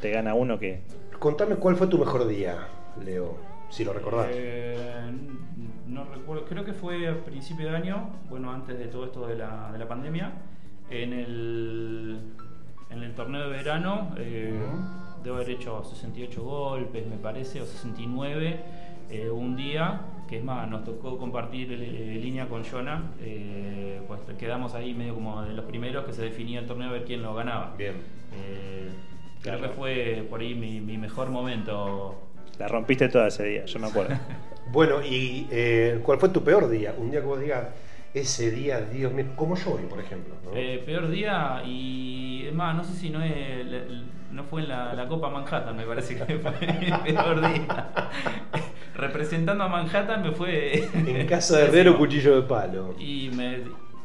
[0.00, 0.82] te gana uno que...
[1.18, 2.68] Contame cuál fue tu mejor día,
[3.04, 3.36] Leo,
[3.68, 4.28] si lo recordás.
[4.30, 5.10] Eh,
[5.88, 9.34] no recuerdo, creo que fue a principio de año, bueno, antes de todo esto de
[9.34, 10.34] la, de la pandemia,
[10.88, 12.20] en el,
[12.90, 14.14] en el torneo de verano.
[14.18, 14.54] Eh,
[15.24, 18.60] debo haber hecho 68 golpes, me parece, o 69
[19.10, 24.20] eh, un día, que es más, nos tocó compartir eh, línea con Jonah, eh, pues
[24.38, 27.22] quedamos ahí medio como de los primeros que se definía el torneo a ver quién
[27.22, 27.74] lo ganaba.
[27.76, 27.94] Bien.
[29.42, 32.14] Creo que fue por ahí mi, mejor momento.
[32.58, 34.16] La rompiste toda ese día, yo me acuerdo.
[34.72, 35.46] bueno, ¿y
[36.02, 36.94] cuál fue tu peor día?
[36.96, 37.66] Un día que vos digas,
[38.14, 40.34] ese día, Dios mío, como yo hoy, por ejemplo.
[40.86, 43.66] peor día, y es más, no sé si no es
[44.34, 48.10] no fue en la, Copa Manhattan, me parece que fue el peor día.
[48.96, 50.88] Representando a Manhattan me fue.
[50.92, 52.94] En casa de Herrero, cuchillo de palo.
[52.98, 53.60] Y me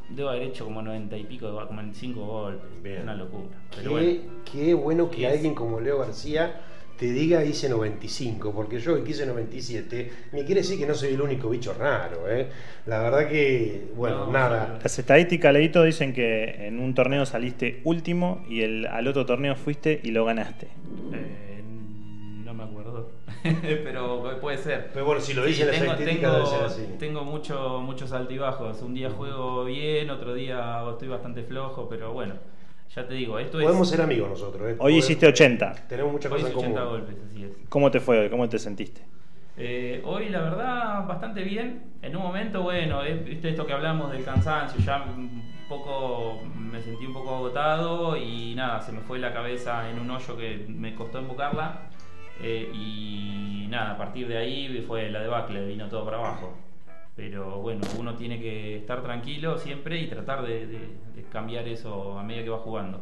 [0.09, 3.03] debo haber hecho como 90 y pico, como 95 golpes.
[3.03, 3.57] Una locura.
[3.71, 6.61] qué, qué bueno que alguien como Leo García
[6.99, 11.13] te diga hice 95, porque yo que hice 97, me quiere decir que no soy
[11.13, 12.49] el único bicho raro, ¿eh?
[12.87, 14.79] La verdad que, bueno, nada.
[14.83, 19.55] Las estadísticas, Leito, dicen que en un torneo saliste último y el, al otro torneo
[19.55, 20.67] fuiste y lo ganaste.
[21.13, 21.63] Eh,
[22.43, 23.11] no me acuerdo,
[23.83, 24.89] pero puede ser.
[24.93, 26.85] Pero bueno, si lo dicen las estadísticas debe ser así.
[26.99, 28.81] Tengo mucho, muchos altibajos.
[28.81, 32.33] Un día juego bien, otro día estoy bastante flojo, pero bueno.
[32.95, 34.71] Ya te digo, esto Podemos ser amigos nosotros.
[34.71, 34.75] ¿eh?
[34.79, 35.87] Hoy hiciste 80.
[35.87, 36.73] Tenemos muchas cosas en común.
[36.73, 37.51] golpes, así es.
[37.69, 38.29] ¿Cómo te fue hoy?
[38.29, 39.01] ¿Cómo te sentiste?
[39.57, 41.83] Eh, hoy la verdad bastante bien.
[42.01, 46.81] En un momento, bueno, eh, viste esto que hablamos del cansancio, ya un poco me
[46.81, 50.65] sentí un poco agotado y nada, se me fue la cabeza en un hoyo que
[50.69, 51.89] me costó embocarla.
[52.41, 56.57] Eh, y nada, a partir de ahí fue la debacle, vino todo para abajo.
[57.19, 60.79] Pero bueno, uno tiene que estar tranquilo siempre y tratar de,
[61.29, 63.01] cambiar eso a medida que va jugando.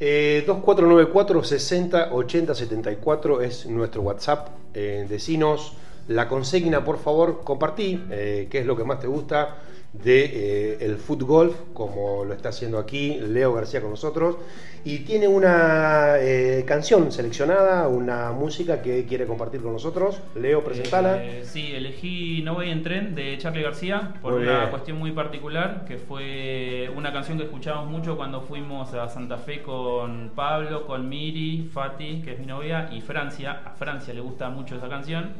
[0.00, 4.48] 2494 60 80 74 es nuestro WhatsApp.
[4.74, 5.74] Eh, decinos
[6.08, 9.58] la consigna, por favor, compartí eh, qué es lo que más te gusta
[9.92, 14.36] de eh, el fútbol, como lo está haciendo aquí Leo García con nosotros,
[14.84, 20.20] y tiene una eh, canción seleccionada, una música que quiere compartir con nosotros.
[20.34, 21.22] Leo, presentala.
[21.22, 25.84] Eh, sí, elegí No voy en tren de Charlie García por una cuestión muy particular,
[25.86, 31.08] que fue una canción que escuchábamos mucho cuando fuimos a Santa Fe con Pablo, con
[31.08, 33.60] Miri, Fati, que es mi novia, y Francia.
[33.66, 35.32] A Francia le gusta mucho esa canción.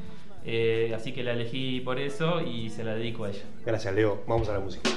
[0.44, 3.42] Eh, así que la elegí por eso y se la dedico a ella.
[3.64, 4.22] Gracias, Leo.
[4.26, 4.90] Vamos a la música.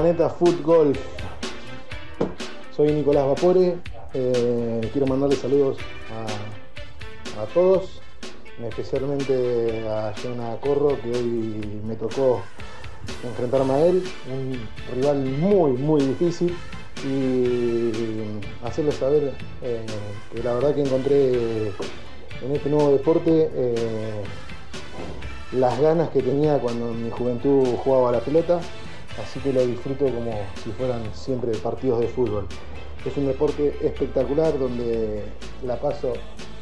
[0.00, 0.98] Planeta Golf.
[2.74, 3.76] Soy Nicolás Vapore.
[4.14, 5.76] Eh, quiero mandarle saludos
[7.38, 8.00] a, todos,
[8.66, 12.40] especialmente a Jonah Corro, que hoy me tocó
[13.24, 14.58] enfrentarme a él, un
[14.94, 16.56] rival muy, muy difícil,
[17.06, 17.92] y
[18.64, 19.84] hacerle saber eh,
[20.32, 21.66] que la verdad que encontré
[22.42, 24.22] en este nuevo deporte eh,
[25.52, 28.60] las ganas que tenía cuando en mi juventud jugaba a la pelota
[29.22, 32.46] así que lo disfruto como si fueran siempre partidos de fútbol.
[33.04, 35.24] Es un deporte espectacular donde
[35.64, 36.12] la paso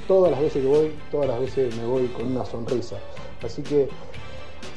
[0.07, 2.97] todas las veces que voy, todas las veces me voy con una sonrisa.
[3.45, 3.89] Así que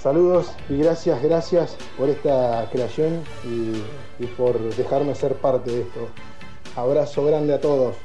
[0.01, 6.07] saludos y gracias, gracias por esta creación y, por dejarme ser parte de esto.
[6.75, 7.95] Abrazo grande a todos.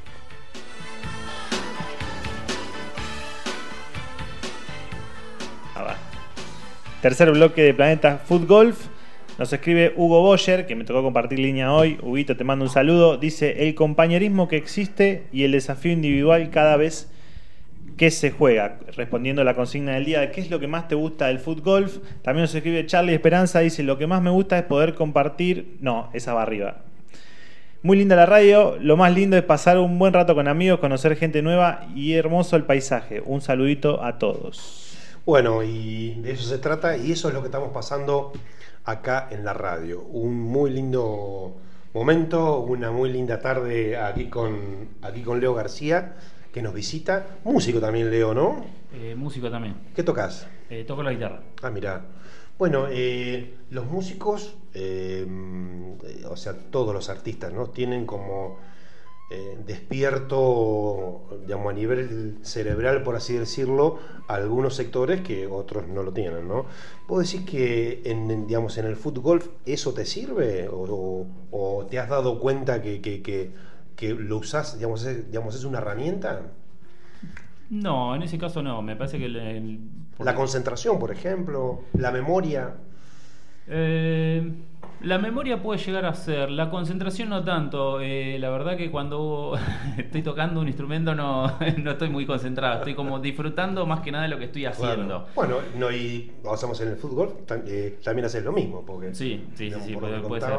[7.02, 8.95] Tercer bloque de Planeta Food Golf.
[9.38, 11.98] Nos escribe Hugo Boyer, que me tocó compartir línea hoy.
[12.02, 13.18] Huguito, te mando un saludo.
[13.18, 17.10] Dice, el compañerismo que existe y el desafío individual cada vez
[17.98, 18.78] que se juega.
[18.96, 21.90] Respondiendo a la consigna del día, ¿qué es lo que más te gusta del fútbol?
[22.22, 25.76] También nos escribe Charlie Esperanza, dice, lo que más me gusta es poder compartir...
[25.80, 26.78] No, esa va arriba.
[27.82, 31.14] Muy linda la radio, lo más lindo es pasar un buen rato con amigos, conocer
[31.14, 33.22] gente nueva y hermoso el paisaje.
[33.24, 34.96] Un saludito a todos.
[35.26, 38.32] Bueno, y de eso se trata y eso es lo que estamos pasando
[38.86, 40.00] acá en la radio.
[40.00, 41.56] Un muy lindo
[41.92, 46.16] momento, una muy linda tarde aquí con, aquí con Leo García,
[46.52, 47.26] que nos visita.
[47.44, 48.64] Músico también, Leo, ¿no?
[48.94, 49.74] Eh, músico también.
[49.94, 50.46] ¿Qué tocas?
[50.70, 51.42] Eh, toco la guitarra.
[51.62, 52.06] Ah, mira.
[52.58, 57.66] Bueno, eh, los músicos, o sea, todos los artistas, ¿no?
[57.66, 58.58] Tienen como
[59.28, 66.12] eh, despierto, digamos, a nivel cerebral, por así decirlo, algunos sectores que otros no lo
[66.12, 66.66] tienen, ¿no?
[67.06, 70.68] ¿Puedo decir que en, digamos, en el fútbol eso te sirve?
[70.70, 73.52] ¿O, o te has dado cuenta que, que, que,
[73.96, 76.52] que lo usás, digamos es, digamos, es una herramienta?
[77.68, 78.82] No, en ese caso no.
[78.82, 79.80] Me parece que el, el-
[80.18, 82.76] La concentración, por ejemplo, la memoria.
[83.66, 84.52] Eh,
[85.02, 88.00] la memoria puede llegar a ser, la concentración no tanto.
[88.00, 89.58] Eh, la verdad que cuando
[89.98, 94.24] estoy tocando un instrumento no, no estoy muy concentrado, estoy como disfrutando más que nada
[94.24, 95.26] de lo que estoy haciendo.
[95.34, 99.44] Bueno, no, y hacemos en el fútbol, tam- eh, también haces lo mismo, porque Sí,
[99.54, 100.58] sí, sí, digamos, puede, ser.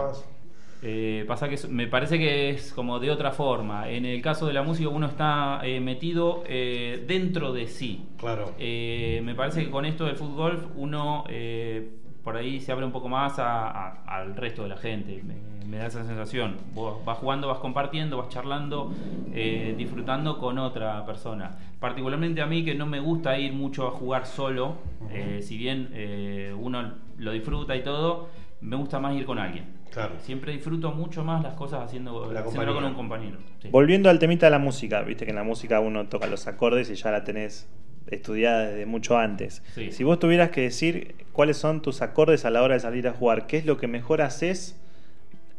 [0.84, 3.90] Eh, pasa que es- me parece que es como de otra forma.
[3.90, 8.06] En el caso de la música uno está eh, metido eh, dentro de sí.
[8.20, 8.54] Claro.
[8.60, 11.90] Me parece que con esto del fútbol uno eh,
[12.28, 15.24] por ahí se abre un poco más a- a- al resto de la gente.
[15.24, 15.36] Me,
[15.66, 16.58] me da esa sensación.
[16.74, 18.92] Vos vas jugando, vas compartiendo, vas charlando,
[19.34, 21.52] eh, disfrutando con otra persona.
[21.80, 24.76] Particularmente a mí que no me gusta ir mucho a jugar solo,
[25.10, 28.28] eh, si bien eh, uno lo disfruta y todo,
[28.60, 29.78] me gusta más ir con alguien.
[29.90, 30.16] Claro.
[30.20, 33.38] Siempre disfruto mucho más las cosas haciendo, La haciéndolo con un compañero.
[33.62, 33.70] sí.
[33.72, 36.90] Volviendo al temita de la música, viste que en la música uno toca los acordes
[36.90, 37.70] y ya la tenés
[38.10, 39.64] estudiada desde mucho antes.
[39.74, 39.92] Sí.
[39.92, 43.14] Si vos tuvieras que decir cuáles son tus acordes a la hora de salir a
[43.14, 44.80] jugar, ¿qué es lo que mejor haces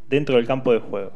[0.08, 1.12] dentro del campo de juego?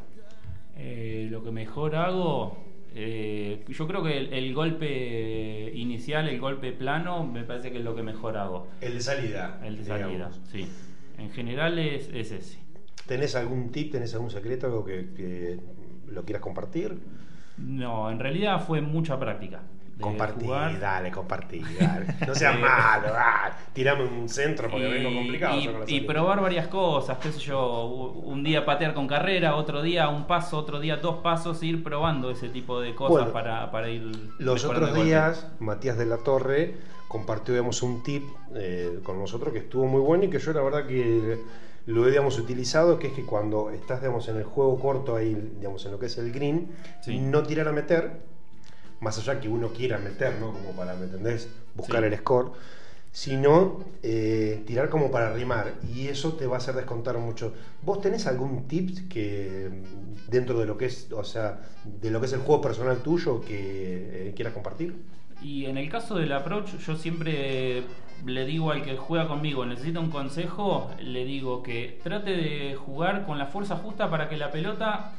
[0.76, 2.64] Eh, lo que mejor hago,
[2.94, 7.84] eh, yo creo que el, el golpe inicial, el golpe plano, me parece que es
[7.84, 8.68] lo que mejor hago.
[8.80, 9.60] El de salida.
[9.64, 10.06] El de digamos.
[10.06, 10.68] salida, sí.
[11.18, 12.58] En general es, es ese.
[13.06, 15.58] ¿Tenés algún tip, tenés algún secreto, algo que, que
[16.08, 16.98] lo quieras compartir?
[17.58, 19.60] No, en realidad fue mucha práctica.
[20.02, 20.80] Jugar.
[20.80, 22.06] dale, compartí, dale.
[22.26, 25.56] No seas malo, ah, tirame un centro porque vengo complicado.
[25.86, 30.08] y- y probar varias cosas, qué sé yo, un día patear con carrera, otro día
[30.08, 33.70] un paso, otro día dos pasos, e ir probando ese tipo de cosas Bueno, para,
[33.70, 34.02] para ir...
[34.38, 36.74] Los otros días, Matías de la Torre
[37.08, 40.62] compartió digamos, un tip eh, con nosotros que estuvo muy bueno y que yo la
[40.62, 41.38] verdad que
[41.84, 45.34] lo he digamos, utilizado, que es que cuando estás digamos, en el juego corto ahí,
[45.58, 46.70] digamos, en lo que es el green,
[47.02, 47.18] Sí.
[47.18, 48.22] no tirar a meter,
[49.02, 50.52] más allá que uno quiera meter, ¿no?
[50.52, 51.48] Como para, ¿me entendés?
[51.74, 52.06] Buscar Sí.
[52.06, 52.52] el score,
[53.10, 57.52] sino eh, tirar como para rimar y eso te va a hacer descontar mucho.
[57.82, 59.70] ¿Vos tenés algún tip que
[60.28, 63.42] dentro de lo que es, o sea, de lo que es el juego personal tuyo
[63.42, 64.94] que eh, quieras compartir?
[65.42, 67.82] Y en el caso del approach, yo siempre
[68.24, 73.26] le digo al que juega conmigo, necesita un consejo, le digo que trate de jugar
[73.26, 75.12] con la fuerza justa para que la pelota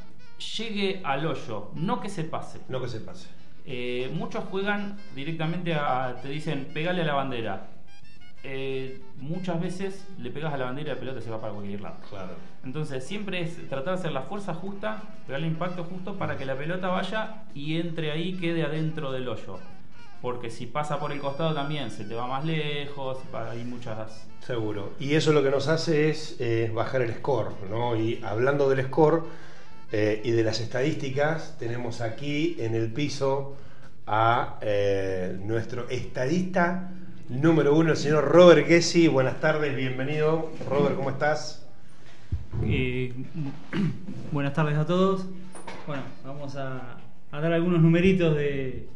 [0.58, 2.60] llegue al hoyo, no que se pase.
[2.69, 3.28] No que se pase.
[3.65, 7.67] Eh, muchos juegan directamente a, te dicen, pegale a la bandera.
[8.45, 11.80] Eh, muchas veces le pegas a la bandera y la pelota se va para cualquier
[11.80, 11.95] lado.
[12.10, 12.36] Claro.
[12.65, 16.58] Entonces siempre es tratar de hacer la fuerza justa, pegarle impacto justo para que la
[16.58, 19.60] pelota vaya y entre ahí, quede adentro del hoyo.
[20.21, 24.28] Porque si pasa por el costado también se te va más lejos, hay muchas...
[24.39, 24.91] Seguro.
[24.99, 27.95] Y eso lo que nos hace es eh, bajar el score, ¿no?
[27.95, 29.23] Y hablando del score
[29.95, 33.56] eh, y de las estadísticas, tenemos aquí en el piso
[34.08, 36.89] a eh, nuestro estadista
[37.29, 39.08] número uno, el señor Robert Gessi.
[39.08, 40.49] Buenas tardes, bienvenido.
[40.67, 41.67] Robert, ¿cómo estás?
[42.63, 43.13] Eh,
[44.32, 45.27] buenas tardes a todos.
[45.86, 46.97] Bueno, vamos a,
[47.32, 48.88] a dar algunos numeritos de,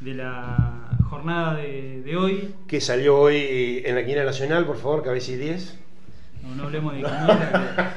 [0.00, 2.54] de la jornada de, de hoy.
[2.68, 5.78] ¿Qué salió hoy en la quiniela nacional, por favor, cabeza y 10?
[6.42, 7.94] No, no hablemos de quiniela,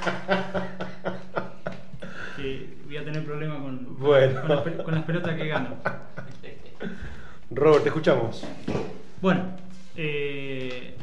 [2.41, 4.41] que, voy a tener problemas con, Bueno.
[4.41, 5.75] con, las, pe- con las pelotas que gano.
[7.51, 8.45] Robert, te escuchamos.
[9.21, 9.43] Bueno,
[9.95, 10.95] eh,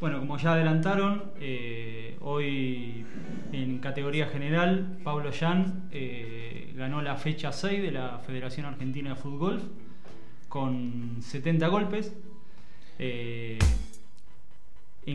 [0.00, 3.04] bueno, como ya adelantaron, eh, hoy
[3.52, 9.16] en categoría general, Pablo Yan eh, ganó la fecha 6 de la Federación Argentina de
[9.16, 9.62] Fútbol
[10.48, 12.12] con 70 golpes.
[12.98, 13.58] En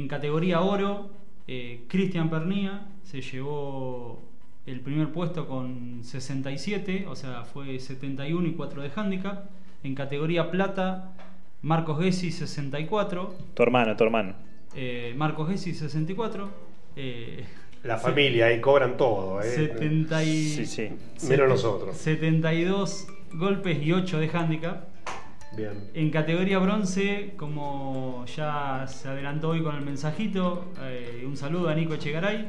[0.08, 1.10] categoría oro,
[1.88, 4.22] Cristian Pernía se llevó
[4.66, 9.50] el primer puesto con 67, o sea, fue 71 y 4 de handicap.
[9.84, 11.14] En categoría plata,
[11.62, 14.34] Marcos Gessi 64, Tu hermano, tu hermano.
[14.76, 16.50] eh, Marcos Gessi 64,
[16.96, 17.44] eh,
[17.84, 19.46] La familia, ahí cobran todo, ¿eh?
[19.50, 20.90] 70 y- Sí, sí.
[21.28, 21.98] Menos nosotros.
[21.98, 24.88] 72 golpes y 8 de handicap.
[25.58, 25.90] Bien.
[25.94, 31.74] En categoría bronce, como ya se adelantó hoy con el mensajito, eh, un saludo a
[31.76, 32.48] Nico Echegaray.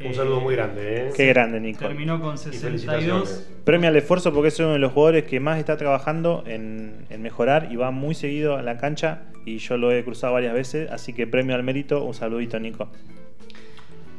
[0.00, 1.10] Un Eh, saludo muy grande, ¿eh?
[1.14, 1.80] Qué grande, Nico.
[1.86, 2.62] Terminó con Y 62.
[2.62, 3.50] felicitaciones.
[3.64, 7.22] Premio al esfuerzo porque es uno de los jugadores que más está trabajando en, en
[7.22, 10.90] mejorar y va muy seguido a la cancha y yo lo he cruzado varias veces,
[10.90, 12.88] así que premio al mérito, un saludito Nico.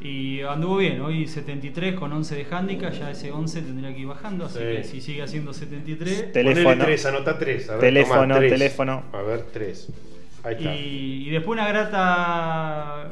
[0.04, 4.08] Y anduvo bien, hoy 73 con 11 de handicap, ya ese 11 tendría que ir
[4.08, 4.66] bajando, así Sí.
[4.66, 6.32] que si sigue haciendo 73...
[6.34, 6.64] Teléfono.
[6.66, 7.70] Ponele tres, anota tres.
[7.70, 9.04] A ver, Teléfono, teléfono.
[9.14, 9.90] A ver, tres.
[10.44, 10.76] Ahí está.
[10.76, 13.12] Y, y después una grata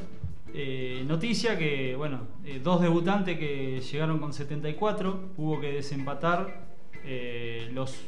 [0.54, 6.68] eh, noticia que, bueno, eh, dos debutantes que llegaron con 74, hubo que desempatar.
[7.06, 8.06] eh, los,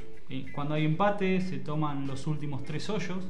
[0.54, 3.24] cuando hay empate se toman los últimos tres hoyos.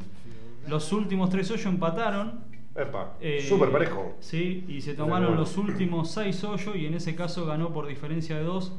[0.67, 2.45] Los últimos tres hoyos empataron.
[2.75, 4.15] Epa, súper parejo.
[4.19, 8.37] Sí, y se tomaron los últimos seis hoyos y en ese caso ganó por diferencia
[8.37, 8.73] de dos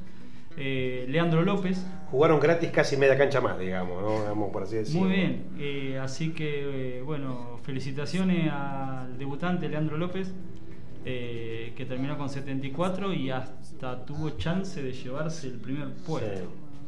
[0.56, 1.84] eh, Leandro López.
[2.10, 4.20] Jugaron gratis casi media cancha más, digamos, ¿no?
[4.20, 5.06] Digamos, por así decirlo.
[5.06, 10.32] Muy bien, eh, así que eh, bueno, felicitaciones al debutante Leandro López,
[11.04, 16.40] que terminó con 74 y hasta tuvo chance de llevarse el primer puesto.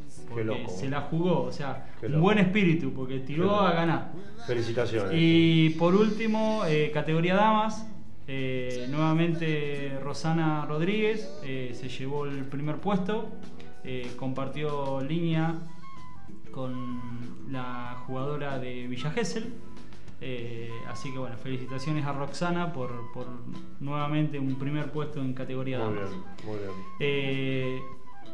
[0.07, 0.21] Sí.
[0.27, 0.69] Qué Porque loco.
[0.69, 4.11] se la jugó, o sea, un buen espíritu, porque tiró a ganar.
[4.47, 5.11] Felicitaciones.
[5.13, 6.61] Y por último,
[6.93, 7.85] categoría damas,
[8.27, 13.29] eh, nuevamente Rosana Rodríguez eh, se llevó el primer puesto,
[13.85, 15.55] eh, compartió línea
[16.51, 16.99] con
[17.51, 19.53] la jugadora de Villa Gesell.
[20.21, 23.27] Eh, así que bueno, felicitaciones a Roxana por, por
[23.81, 26.09] nuevamente un primer puesto en categoría Muy damas.
[26.09, 26.71] bien, muy bien.
[26.99, 27.79] Eh,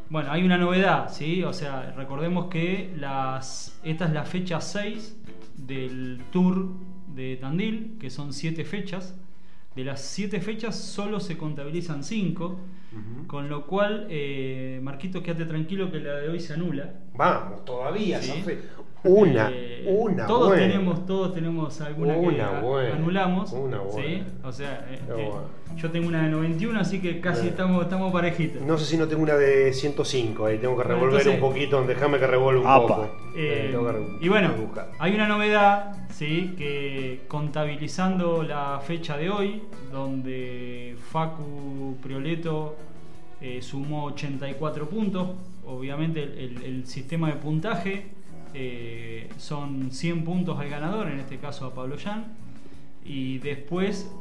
[0.09, 1.43] bueno, hay una novedad, ¿sí?
[1.43, 5.17] O sea, recordemos que las, esta es la fecha 6
[5.55, 6.69] del Tour
[7.15, 9.17] de Tandil, que son 7 fechas.
[9.75, 12.59] De las 7 fechas solo se contabilizan 5,
[13.27, 16.89] con lo cual, eh, Marquito, quédate tranquilo que la de hoy se anula.
[17.15, 18.43] Vamos, todavía, Sí.
[19.03, 20.61] Una, Eh, una todos buena.
[20.67, 23.83] tenemos todos tenemos alguna Una que buena, anulamos una ¿sí?
[23.93, 24.25] buena.
[24.43, 25.75] o sea eh, eh, buena.
[25.75, 27.49] yo tengo una de 91 así que casi Bueno.
[27.49, 30.99] estamos estamos parejitos No sé si no tengo una de 105, ahí tengo que Bueno,
[30.99, 32.87] revolver entonces- un poquito, déjame que revuelva un Apa.
[32.95, 33.03] poco.
[33.35, 34.51] Eh, Eh, tengo que re- y bueno,
[34.99, 36.53] hay una novedad, ¿sí?
[36.55, 39.61] que contabilizando la fecha de hoy,
[39.91, 42.75] donde Facu Prioleto
[43.41, 45.29] eh, sumó 84 puntos,
[45.65, 48.05] obviamente el, el- el sistema de puntaje
[48.53, 52.25] eh, son 100 puntos al ganador, en este caso a Pablo Jan,
[53.03, 54.11] y después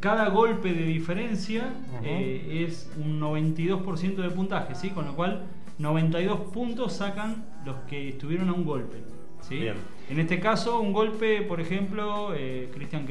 [0.00, 4.88] cada golpe de diferencia eh, es un 92% de puntaje, ¿sí?
[4.90, 5.42] con lo cual
[5.78, 8.96] 92 puntos sacan los que estuvieron a un golpe.
[9.46, 9.56] ¿sí?
[9.58, 9.74] Bien.
[10.10, 13.06] En este caso, un golpe, por ejemplo, eh, Cristian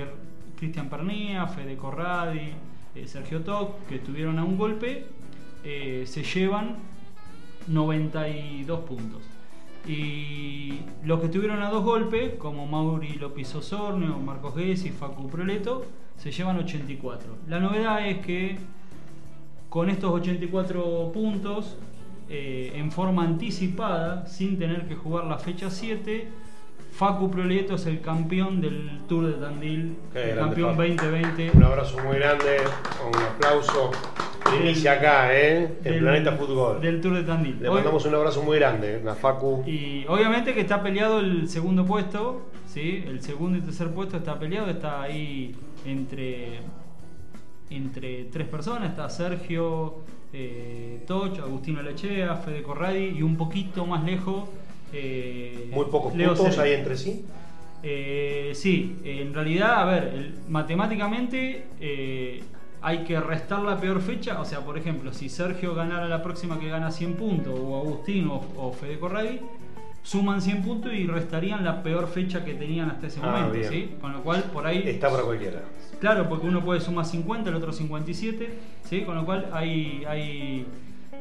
[0.57, 2.51] Cristian Pernía, Fede Corradi,
[2.93, 5.05] eh, Sergio Toc, que estuvieron a un golpe,
[5.63, 6.75] eh, se llevan
[7.67, 9.21] 92 puntos.
[9.87, 15.85] Y los que estuvieron a dos golpes, como Mauri López Osornio, Marcos Gessi, Facu Proleto,
[16.17, 17.37] se llevan 84.
[17.47, 18.57] La novedad es que
[19.69, 21.77] con estos 84 puntos,
[22.27, 26.27] eh, en forma anticipada, sin tener que jugar la fecha 7,
[26.99, 30.81] Facu Proleto es el campeón del Tour de Tandil, el campeón Facu.
[30.89, 31.51] 2020.
[31.55, 32.57] Un abrazo muy grande,
[33.07, 33.91] un aplauso.
[34.43, 35.77] Primicia acá, ¿eh?
[35.81, 36.81] Del- Planeta Fútbol.
[36.81, 37.57] Del Tour de Tandil.
[37.61, 39.63] Le Hoy- mandamos un abrazo muy grande, a Facu.
[39.65, 43.01] Y obviamente que está peleado el segundo puesto, ¿sí?
[43.07, 46.59] El segundo y tercer puesto está peleado, está ahí entre,
[47.69, 49.99] entre tres personas, está Sergio,
[50.33, 54.49] eh, Toch, Agustino Lechea, Fede Corradi y un poquito más lejos.
[54.93, 57.25] Eh, Muy pocos Leo puntos ahí entre sí.
[57.83, 62.43] Eh, sí, en realidad, a ver, el- matemáticamente eh,
[62.81, 64.39] hay que restar la peor fecha.
[64.41, 68.27] O sea, por ejemplo, si Sergio ganara la próxima que gana 100 puntos, o Agustín
[68.27, 69.39] o, o Fede Corradi,
[70.03, 73.53] suman 100 puntos y restarían la peor fecha que tenían hasta ese Ah, momento.
[73.59, 73.69] bien.
[73.69, 73.89] ¿sí?
[74.01, 74.83] Con lo cual, por ahí.
[74.85, 75.61] Está para cualquiera.
[75.99, 78.49] Claro, porque uno puede sumar 50, el otro 57,
[78.89, 79.01] ¿sí?
[79.01, 80.65] Con lo cual hay, hay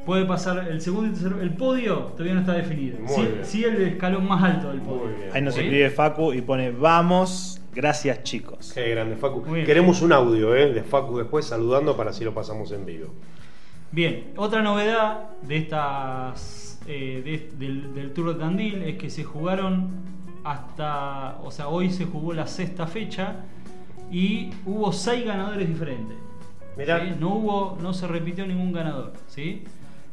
[0.09, 1.39] puede pasar el segundo y tercero.
[1.43, 2.99] El podio todavía no está definido.
[2.99, 3.45] Muy Sí, bien.
[3.45, 5.15] sí el escalón más alto del podio.
[5.15, 5.31] Bien.
[5.35, 8.73] Ahí nos escribe Facu y pone, vamos, gracias chicos.
[8.75, 9.45] Qué grande, Facu.
[9.67, 10.73] Queremos un audio ¿eh?
[10.73, 13.09] de Facu después saludando para si lo pasamos en vivo.
[13.93, 19.25] Bien, otra novedad de estas eh, de- del, del Tour de Tandil es que se
[19.25, 19.91] jugaron
[20.43, 23.37] hasta, o sea, hoy se jugó la sexta fecha
[24.11, 26.17] y hubo seis ganadores diferentes.
[26.79, 26.85] ¿sí?
[27.21, 29.65] No hubo, no se repitió ningún ganador, ¿sí?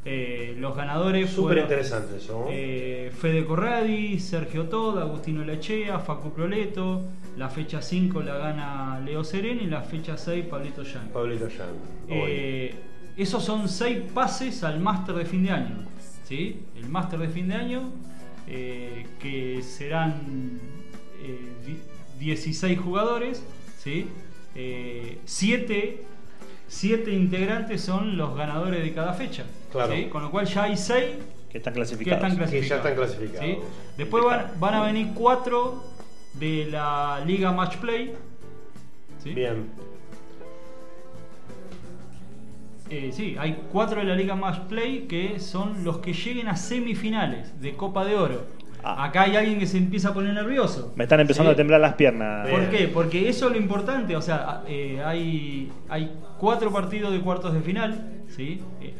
[0.08, 2.46] Eh, los ganadores Súper fueron interesante eso.
[2.52, 7.02] eh, Fede Corradi, Sergio Toda, Agustino Lechea, Facu Proleto.
[7.38, 11.10] La fecha 5 la gana Leo Sereni y la fecha 6 Pablito Yang.
[11.10, 11.68] Pablito Jan.
[12.08, 12.74] Eh,
[13.18, 15.76] esos son seis pases al máster de fin de año.
[16.24, 16.62] ¿sí?
[16.78, 17.92] El máster de fin de año,
[18.48, 20.60] eh, que serán
[21.22, 21.80] eh, di-
[22.26, 23.44] 16 jugadores,
[23.80, 24.08] ¿sí?
[24.56, 25.18] Eh,
[26.68, 29.44] siete, integrantes son los ganadores de cada fecha.
[29.72, 29.94] Claro.
[29.94, 30.06] ¿sí?
[30.06, 31.06] Con lo cual ya hay 6
[31.52, 32.18] Que están que clasificados.
[32.24, 32.70] están Que clasificados.
[32.70, 33.46] ya están clasificados.
[33.46, 33.58] ¿sí?
[33.98, 35.84] Después van, van a venir 4
[36.34, 38.14] de la Liga Match Play.
[39.24, 39.34] ¿sí?
[39.34, 39.70] Bien.
[42.90, 46.56] eh, sí, hay cuatro de la Liga Match Play que son los que lleguen a
[46.56, 48.46] semifinales de Copa de Oro.
[48.88, 49.06] Ah.
[49.06, 50.94] Acá hay alguien que se empieza a poner nervioso.
[50.96, 51.54] Me están empezando ¿Sí?
[51.54, 52.48] a temblar las piernas.
[52.48, 52.88] ¿Por qué?
[52.88, 57.62] Porque eso es lo importante, o sea, eh, hay, hay cuatro partidos de cuartos de
[57.62, 58.62] final, ¿sí?
[58.82, 58.94] Eh,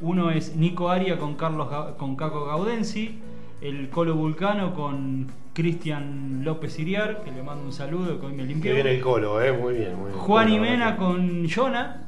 [0.00, 3.20] uno es Nico Aria con Carlos Ga- con Caco Gaudensi,
[3.60, 8.42] el Colo Vulcano con Cristian López Iriar, que le mando un saludo, que hoy me
[8.42, 8.74] Que limpió.
[8.74, 10.18] viene el colo, eh, muy bien, muy bien.
[10.18, 12.04] Juan con Jona.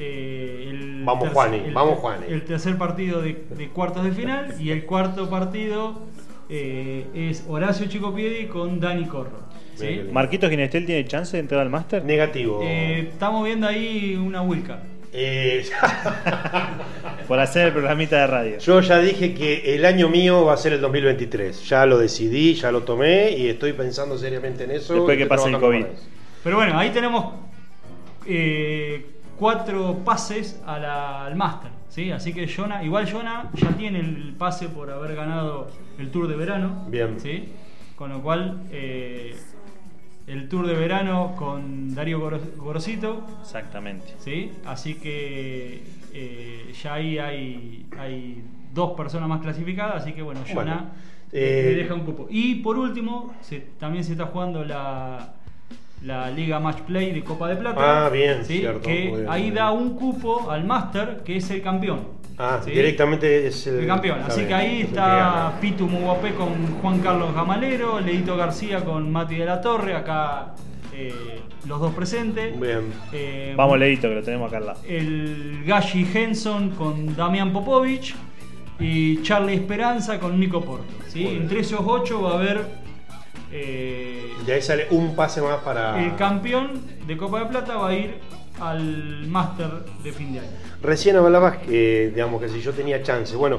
[0.00, 2.26] eh, el Vamos, Juani, el- vamos, Juani.
[2.28, 6.02] El tercer partido de, de cuartos de final y el cuarto partido
[6.50, 9.40] eh, es Horacio Chicopiedi con Dani Corro.
[9.76, 10.02] ¿sí?
[10.12, 12.04] ¿Marquitos Ginestel tiene chance de entrar al máster?
[12.04, 12.60] Negativo.
[12.62, 14.82] Eh, estamos viendo ahí una Wilca.
[15.12, 15.64] Eh,
[17.28, 18.58] Por hacer el programita de radio.
[18.58, 21.66] yo ya dije que el año mío va a ser el 2023.
[21.68, 24.94] Ya lo decidí, ya lo tomé y estoy pensando seriamente en eso.
[24.94, 25.84] Después que pase el COVID.
[26.44, 27.34] Pero bueno, ahí tenemos
[28.26, 29.06] eh,
[29.38, 31.70] cuatro pases a la- al máster.
[31.98, 32.12] ¿Sí?
[32.12, 35.68] Así que Jonah, igual Jonah ya tiene el pase por haber ganado
[35.98, 36.86] el Tour de verano.
[36.88, 37.18] Bien.
[37.18, 37.48] ¿sí?
[37.96, 39.34] Con lo cual, eh,
[40.28, 43.26] el Tour de verano con Darío Goro- Gorosito.
[43.40, 44.14] Exactamente.
[44.20, 44.52] ¿sí?
[44.64, 45.82] Así que
[46.14, 50.86] eh, ya ahí hay, hay dos personas más clasificadas, así que bueno, Jonah Bueno,
[51.32, 52.28] le- eh, le deja un cupo.
[52.30, 55.34] Y por último, se- también se está jugando la,
[56.02, 58.06] la Liga Match Play de Copa de Plata.
[58.06, 58.58] Ah, bien, ¿sí?
[58.58, 62.16] cierto, Que bien, ahí da un cupo al Master, que es el campeón.
[62.38, 62.70] Ah, ¿sí?
[62.70, 64.20] directamente es el, El campeón.
[64.24, 65.54] Así bien, que ahí que está.
[65.60, 66.48] Pitu Muguapé con
[66.80, 70.54] Juan Carlos Gamalero, Leito García con Mati de la Torre, acá
[70.94, 71.12] eh,
[71.66, 72.58] los dos presentes.
[72.60, 72.92] Bien.
[73.12, 74.80] Eh, Vamos, Leito, que lo tenemos acá al lado.
[74.86, 78.14] el Gashi Henson con Damián Popovich
[78.78, 80.94] y Charlie Esperanza con Nico Porto.
[81.08, 81.26] ¿sí?
[81.26, 82.64] Entre esos ocho va a haber
[83.52, 86.02] eh, De ahí sale un pase más para.
[86.02, 88.14] el campeón de Copa de Plata va a ir
[88.60, 89.70] al Master
[90.02, 90.48] de fin de año.
[90.82, 93.34] Recién hablabas que, digamos, que si yo tenía chance.
[93.36, 93.58] Bueno,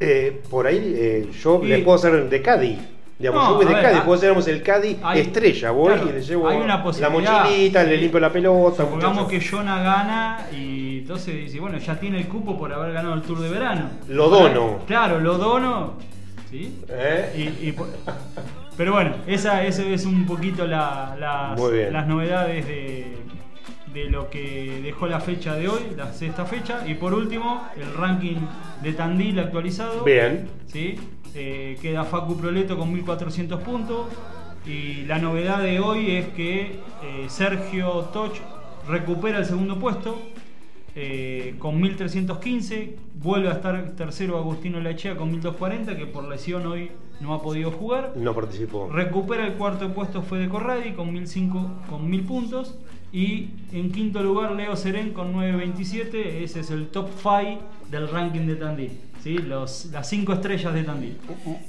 [0.00, 2.78] eh, por ahí eh, yo Y- le puedo hacer de Caddy.
[3.18, 4.62] Digamos, No, yo voy de ver, ah, puedo ser el
[5.02, 5.70] hay- estrella.
[5.70, 8.84] Voy claro, y le llevo hay una la mochilita, le limpio la pelota.
[8.84, 13.14] Supongamos que Jonah gana y entonces dice, bueno, ya tiene el cupo por haber ganado
[13.14, 13.88] el Tour de verano.
[14.08, 14.80] Lo dono.
[14.86, 15.94] Claro, lo dono.
[16.50, 16.78] ¿Sí?
[16.90, 17.56] ¿Eh?
[17.62, 17.68] Y-
[18.76, 21.58] pero bueno, esa, eso es un poquito la- las,
[21.92, 23.16] las novedades de,
[23.92, 26.86] de lo que dejó la fecha de hoy, la sexta fecha.
[26.86, 28.36] Y por último, el ranking
[28.82, 30.04] de Tandil actualizado.
[30.04, 30.48] Bien.
[30.66, 30.96] ¿sí?
[31.34, 34.06] Eh, queda Facu Proleto con 1400 puntos.
[34.66, 38.32] Y la novedad de hoy es que eh, Sergio Toch
[38.88, 40.20] recupera el segundo puesto
[40.94, 42.96] eh, con 1315.
[43.14, 46.90] Vuelve a estar tercero Agustino Lachea con 1240, que por lesión hoy
[47.20, 48.12] no ha podido jugar.
[48.16, 48.88] No participó.
[48.90, 52.74] Recupera el cuarto puesto Fede Corradi con 1005 con 1000 puntos.
[53.12, 56.44] Y en quinto lugar Leo Serén con 927.
[56.44, 57.60] Ese es el top 5
[57.90, 58.92] del ranking de Tandil.
[59.22, 59.38] ¿sí?
[59.38, 61.16] Los, las 5 estrellas de Tandil.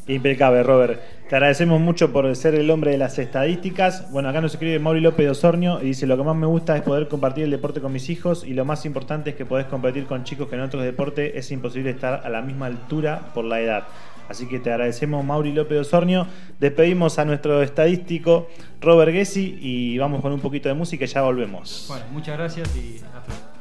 [0.08, 1.00] Impecable, Robert.
[1.30, 4.12] Te agradecemos mucho por ser el hombre de las estadísticas.
[4.12, 6.76] Bueno, acá nos escribe Mauri López de Osornio y dice: Lo que más me gusta
[6.76, 9.68] es poder compartir el deporte con mis hijos y lo más importante es que podés
[9.68, 13.46] competir con chicos que en otros deportes es imposible estar a la misma altura por
[13.46, 13.88] la edad.
[14.30, 16.28] Así que te agradecemos, Mauri López Osornio.
[16.60, 18.48] Despedimos a nuestro estadístico
[18.82, 21.86] Robert Gessi y vamos con un poquito de música y ya volvemos.
[21.88, 23.58] Bueno, muchas gracias y hasta luego.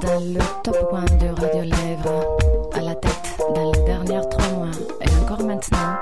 [0.00, 2.38] Dans le top 1 de Radio Lèvres,
[2.74, 4.70] à la tête dans les dernières trois mois
[5.02, 5.98] et encore maintenant,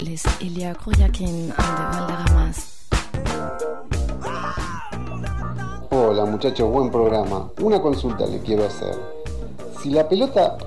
[0.00, 1.52] les Ilya Krouyakin de
[1.92, 2.29] Valderramas.
[6.12, 7.52] Hola muchachos, buen programa.
[7.62, 8.96] Una consulta le quiero hacer.
[9.80, 10.58] Si la pelota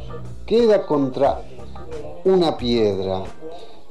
[0.45, 1.41] queda contra
[2.23, 3.25] una piedra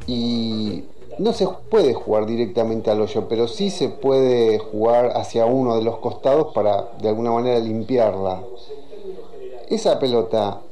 [0.07, 0.85] y
[1.19, 5.83] no se puede jugar directamente al hoyo, pero sí se puede jugar hacia uno de
[5.83, 8.43] los costados para de alguna manera limpiarla.
[9.69, 10.63] Esa pelota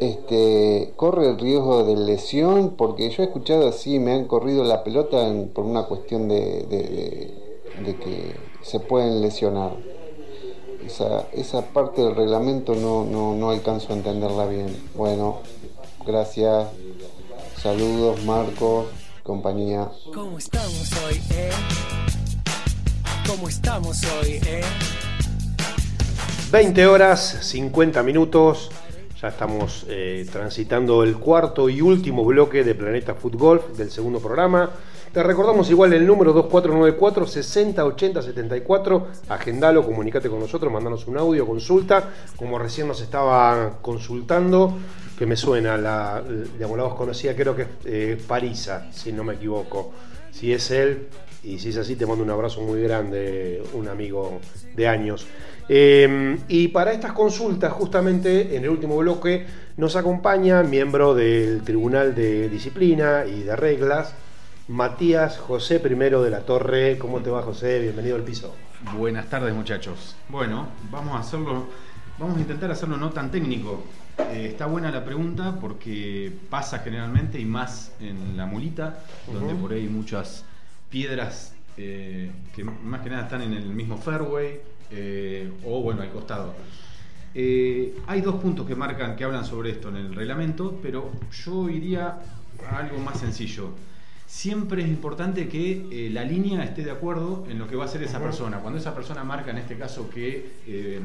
[0.00, 4.82] este, corre el riesgo de lesión porque yo he escuchado así, me han corrido la
[4.82, 6.66] pelota por una cuestión de
[8.02, 9.72] que se pueden lesionar.
[10.84, 14.76] Esa, esa parte del reglamento no, no, no alcanzo a entenderla bien.
[14.94, 15.40] Bueno,
[16.06, 16.68] gracias.
[17.60, 18.86] Saludos, Marcos,
[19.22, 19.88] compañía.
[20.12, 21.50] ¿Cómo estamos hoy, eh?
[23.26, 24.60] ¿Cómo estamos hoy, eh?
[26.52, 28.70] 20 horas, 50 minutos.
[29.20, 34.20] Ya estamos eh, transitando el cuarto y último bloque de Planeta Foot Golf del segundo
[34.20, 34.70] programa.
[35.14, 39.06] Te recordamos igual el número 2494 608074.
[39.28, 42.10] Agendalo, comunicate con nosotros, mandanos un audio, consulta.
[42.34, 44.76] Como recién nos estaban consultando,
[45.16, 46.20] que me suena, la,
[46.58, 49.92] la voz conocida, creo que es eh, Parisa, si no me equivoco.
[50.32, 51.06] Si es él,
[51.44, 54.40] y si es así, te mando un abrazo muy grande, un amigo
[54.74, 55.28] de años.
[55.68, 59.46] Eh, y para estas consultas, justamente en el último bloque,
[59.76, 64.12] nos acompaña miembro del Tribunal de Disciplina y de Reglas,
[64.68, 66.96] Matías José I de la Torre.
[66.96, 67.80] ¿Cómo te va, José?
[67.80, 68.54] Bienvenido al piso.
[68.96, 70.16] Buenas tardes, muchachos.
[70.30, 71.66] Bueno, vamos a hacerlo,
[72.18, 73.84] vamos a intentar hacerlo no tan técnico.
[74.32, 79.00] Eh, está buena la pregunta porque pasa generalmente y más en la mulita,
[79.30, 80.46] donde por ahí hay muchas
[80.88, 84.60] piedras eh, que más que nada están en el mismo fairway
[84.90, 86.54] eh, o bueno al costado.
[87.34, 91.12] Hay dos puntos que marcan, que hablan sobre esto en el reglamento, pero
[91.44, 92.18] yo iría
[92.66, 93.72] a algo más sencillo.
[94.38, 97.86] Siempre es importante que eh, la línea esté de acuerdo en lo que va a
[97.86, 98.58] hacer esa persona.
[98.58, 100.98] Cuando esa persona marca, en este caso, que eh,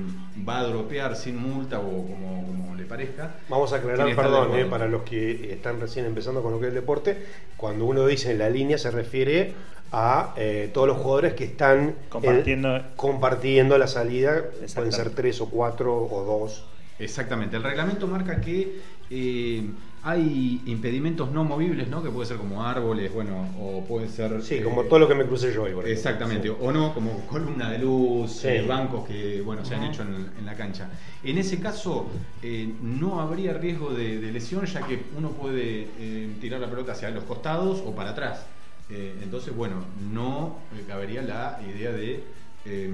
[0.50, 3.36] va a dropear sin multa o como, como le parezca.
[3.48, 6.70] Vamos a aclarar, perdón, eh, para los que están recién empezando con lo que es
[6.70, 7.24] el deporte,
[7.56, 9.54] cuando uno dice la línea se refiere
[9.92, 14.42] a eh, todos los jugadores que están Compartiendo- en- compartiendo la salida,
[14.74, 16.66] pueden ser tres o cuatro o dos.
[16.98, 17.58] Exactamente.
[17.58, 18.80] El reglamento marca que
[19.12, 19.70] eh,
[20.04, 22.02] hay impedimentos no movibles, ¿no?
[22.02, 24.42] Que puede ser como árboles, bueno, o puede ser.
[24.42, 25.74] Sí, eh, como todo lo que me crucé yo hoy.
[25.74, 25.92] por ejemplo.
[25.92, 26.54] Exactamente, Sí.
[26.60, 28.48] o no, como columna de luz, Sí.
[28.48, 30.90] eh, bancos que bueno se han hecho en, en la cancha.
[31.24, 32.08] En ese caso,
[32.42, 36.94] eh, no habría riesgo de, de lesión, ya que uno puede eh, tirar la pelota
[36.94, 38.46] hacia los costados o para atrás.
[38.90, 39.84] Eh, entonces, bueno,
[40.14, 42.24] no cabería la idea de
[42.66, 42.90] eh,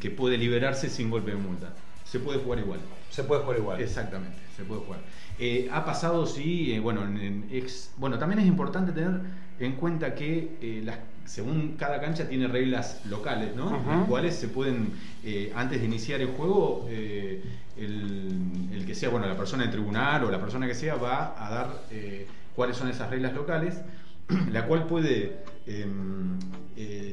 [0.00, 1.72] que puede liberarse sin golpe de multa.
[2.04, 2.80] Se puede jugar igual.
[3.10, 3.80] Se puede jugar igual.
[3.80, 5.00] Exactamente, se puede jugar.
[5.38, 9.20] Eh, ha pasado, sí, eh, bueno, en, ex- bueno, también es importante tener
[9.58, 13.66] en cuenta que eh, las- según cada cancha tiene reglas locales, ¿no?
[13.66, 13.90] Ujú.
[13.90, 14.92] Las cuales se pueden,
[15.54, 17.42] antes de iniciar el juego, el,
[18.72, 21.50] el que sea, bueno, la persona del tribunal o la persona que sea va a
[21.50, 21.68] dar
[22.56, 23.80] cuáles son esas reglas locales,
[24.52, 26.38] la cual puede em,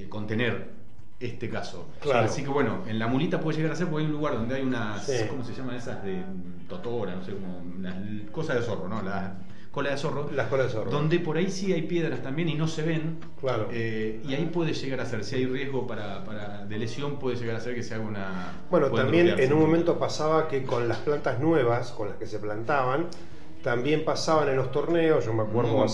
[0.10, 0.79] contener
[1.20, 1.88] este caso.
[2.00, 2.26] Claro.
[2.26, 4.56] Así que bueno, en la mulita puede llegar a ser porque hay un lugar donde
[4.56, 5.26] hay unas, Sí.
[5.30, 6.24] ¿cómo se llaman esas de
[6.68, 7.16] totora?
[7.16, 7.96] No sé, como las
[8.32, 9.02] cosas de zorro, ¿no?
[9.02, 9.32] Las
[9.72, 10.30] colas de zorro.
[10.34, 10.90] Las colas de zorro.
[10.92, 13.18] Donde por ahí sí hay piedras también y no se ven.
[13.42, 13.68] Claro.
[13.72, 17.36] Eh, y ahí puede llegar a ser, si hay riesgo para, para- de lesión, puede
[17.36, 18.54] llegar a ser que se haga una.
[18.72, 22.40] Bueno, también en un momento pasaba que con las plantas nuevas, con las que se
[22.40, 23.08] plantaban,
[23.62, 25.90] también pasaban en los torneos, yo me acuerdo Muy buen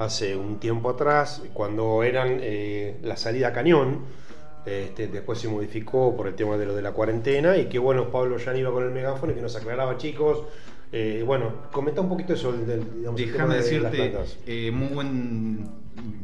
[0.00, 4.00] hace, un tiempo atrás, cuando eran eh, la salida a cañón,
[4.64, 8.10] este, después se modificó por el tema de lo de la cuarentena y que bueno,
[8.10, 10.44] Pablo ya iba con el megáfono y que nos aclaraba chicos.
[10.92, 14.12] eh, bueno, comenta un poquito eso del, digamos, el tema Déjame de decirte,
[14.46, 15.68] eh, muy buen,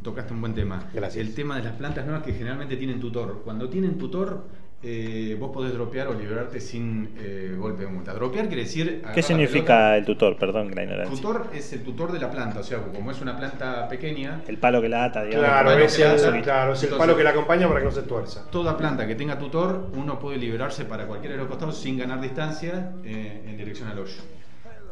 [0.03, 0.91] tocaste un buen tema.
[0.93, 1.27] Gracias.
[1.27, 3.43] El tema de las plantas nuevas que generalmente tienen tutor.
[3.45, 4.45] Cuando tienen tutor,
[4.89, 8.15] eh, vos podés dropear o liberarte sin eh, golpe de multa.
[8.15, 9.03] Dropear quiere decir.
[9.13, 10.37] ¿Qué significa el tutor?
[10.37, 11.17] Perdón, la ignorancia.
[11.17, 14.59] Tutor es el tutor de la planta, o sea, como es una planta pequeña, El
[14.59, 15.45] palo que la ata, digamos.
[15.45, 17.91] Claro, bueno, es el, claro, es el Entonces- palo que la acompaña para que no
[17.93, 18.49] se tuerza.
[18.51, 22.21] toda planta que tenga tutor, uno puede liberarse para cualquiera de los costados sin ganar
[22.21, 24.23] distancia eh, en dirección al hoyo.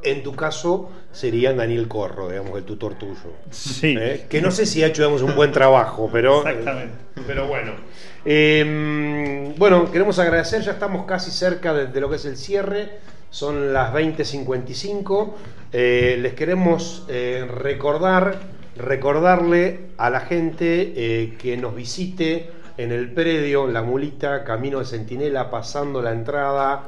[0.04, 3.32] En tu caso sería Daniel Corro, digamos, el tutor tuyo.
[3.50, 3.94] Sí.
[3.98, 4.26] ¿Eh?
[4.28, 6.46] Que no sé si ha hecho digamos, un buen trabajo, pero.
[6.46, 6.94] Exactamente.
[7.26, 7.72] Pero bueno.
[8.26, 12.98] Eh, bueno, queremos agradecer, ya estamos casi cerca de, de lo que es el cierre.
[13.30, 15.32] Son las 20.55.
[15.72, 18.38] Eh, les queremos eh, recordar,
[18.76, 25.50] recordarle a la gente que nos visite en el predio La Mulita, Camino de Centinela,
[25.50, 26.84] pasando la entrada.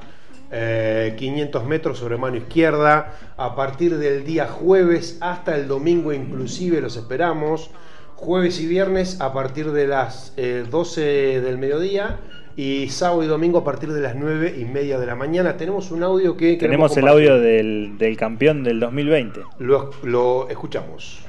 [0.50, 6.80] Eh, 500 metros sobre mano izquierda a partir del día jueves hasta el domingo inclusive
[6.80, 7.70] los esperamos
[8.14, 12.20] jueves y viernes a partir de las eh, 12 del mediodía
[12.56, 15.90] y sábado y domingo a partir de las 9 y media de la mañana tenemos
[15.90, 19.40] un audio que Tenemos el audio del, del campeón del 2020.
[19.58, 21.26] lo, lo escuchamos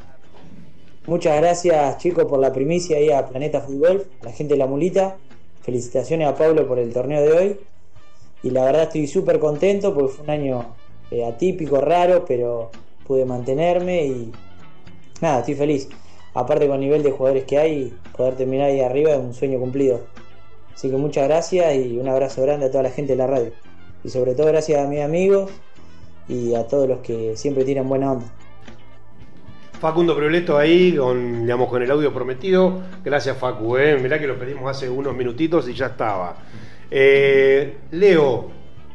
[1.07, 4.67] Muchas gracias chicos por la primicia ahí a Planeta Fútbol, a la gente de la
[4.67, 5.15] mulita.
[5.61, 7.57] Felicitaciones a Pablo por el torneo de hoy.
[8.43, 10.75] Y la verdad estoy súper contento porque fue un año
[11.11, 12.71] eh, atípico, raro, pero
[13.05, 14.31] pude mantenerme y
[15.21, 15.89] nada, estoy feliz.
[16.33, 19.59] Aparte con el nivel de jugadores que hay, poder terminar ahí arriba es un sueño
[19.59, 20.01] cumplido.
[20.73, 23.51] Así que muchas gracias y un abrazo grande a toda la gente de la radio.
[24.03, 25.49] Y sobre todo gracias a mis amigos
[26.27, 28.25] y a todos los que siempre tienen buena onda.
[29.79, 32.81] Facundo Prioleto ahí con, digamos, con el audio prometido.
[33.03, 33.77] Gracias, Facu.
[33.77, 33.97] ¿eh?
[33.97, 36.35] Mirá que lo pedimos hace unos minutitos y ya estaba.
[36.91, 38.49] Eh, Leo,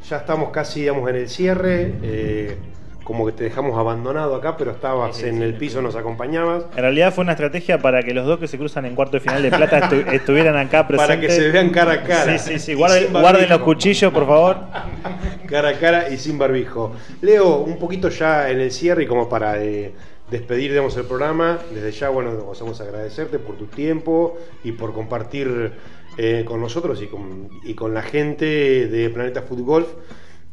[0.08, 1.94] ya estamos casi digamos, en el cierre.
[2.02, 2.56] Eh,
[3.04, 6.66] como que te dejamos abandonado acá, pero estabas Sí, sí, en el piso, nos acompañabas.
[6.76, 9.20] En realidad fue una estrategia para que los dos que se cruzan en cuarto de
[9.20, 11.08] final de plata estu- estuvieran acá presentes.
[11.16, 12.38] Para que se vean cara a cara.
[12.38, 12.74] Sí, sí, sí.
[12.74, 14.56] Guarden, los cuchillos, por favor.
[15.48, 16.92] cara a cara y sin barbijo.
[17.22, 19.92] Leo, un poquito ya en el cierre y como para eh,
[20.30, 24.72] despedir digamos, el programa, desde ya, bueno, os vamos a agradecerte por tu tiempo y
[24.72, 25.72] por compartir
[26.16, 29.88] eh, con nosotros y con, y con la gente de Planeta Food Golf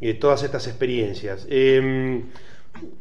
[0.01, 1.45] eh, todas estas experiencias.
[1.49, 2.23] Eh,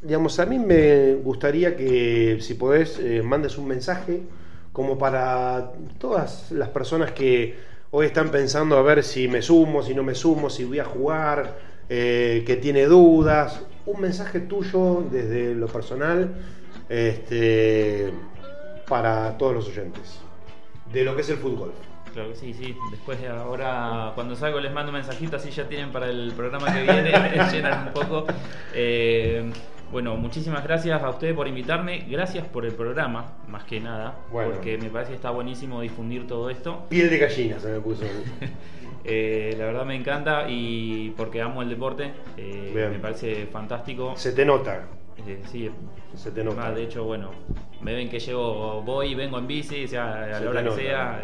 [0.02, 4.22] digamos, a mí me gustaría que, si podés, eh, mandes un mensaje
[4.72, 7.56] como para todas las personas que
[7.90, 10.84] hoy están pensando a ver si me sumo, si no me sumo, si voy a
[10.84, 13.60] jugar, eh, que tiene dudas.
[13.86, 16.34] Un mensaje tuyo desde lo personal
[16.88, 18.12] este,
[18.86, 20.20] para todos los oyentes
[20.92, 21.72] de lo que es el fútbol.
[22.12, 22.76] Claro que sí, sí.
[22.90, 26.72] Después de ahora, cuando salgo les mando un mensajito, así ya tienen para el programa
[26.72, 28.26] que viene, me llenan un poco.
[28.74, 29.50] Eh,
[29.90, 32.04] bueno, muchísimas gracias a ustedes por invitarme.
[32.08, 34.50] Gracias por el programa, más que nada, Bueno.
[34.52, 36.86] porque me parece que está buenísimo difundir todo esto.
[36.90, 38.04] Piel de gallina se me puso.
[39.10, 44.12] Eh, la verdad me encanta y porque amo el deporte, eh, me parece fantástico.
[44.16, 44.86] Se te nota.
[45.26, 45.70] Eh, sí,
[46.14, 46.60] se te nota.
[46.60, 47.30] Más, de hecho, bueno,
[47.80, 50.68] me ven que llego, voy vengo en bici, o sea, a Se la hora que
[50.68, 51.22] nota, sea,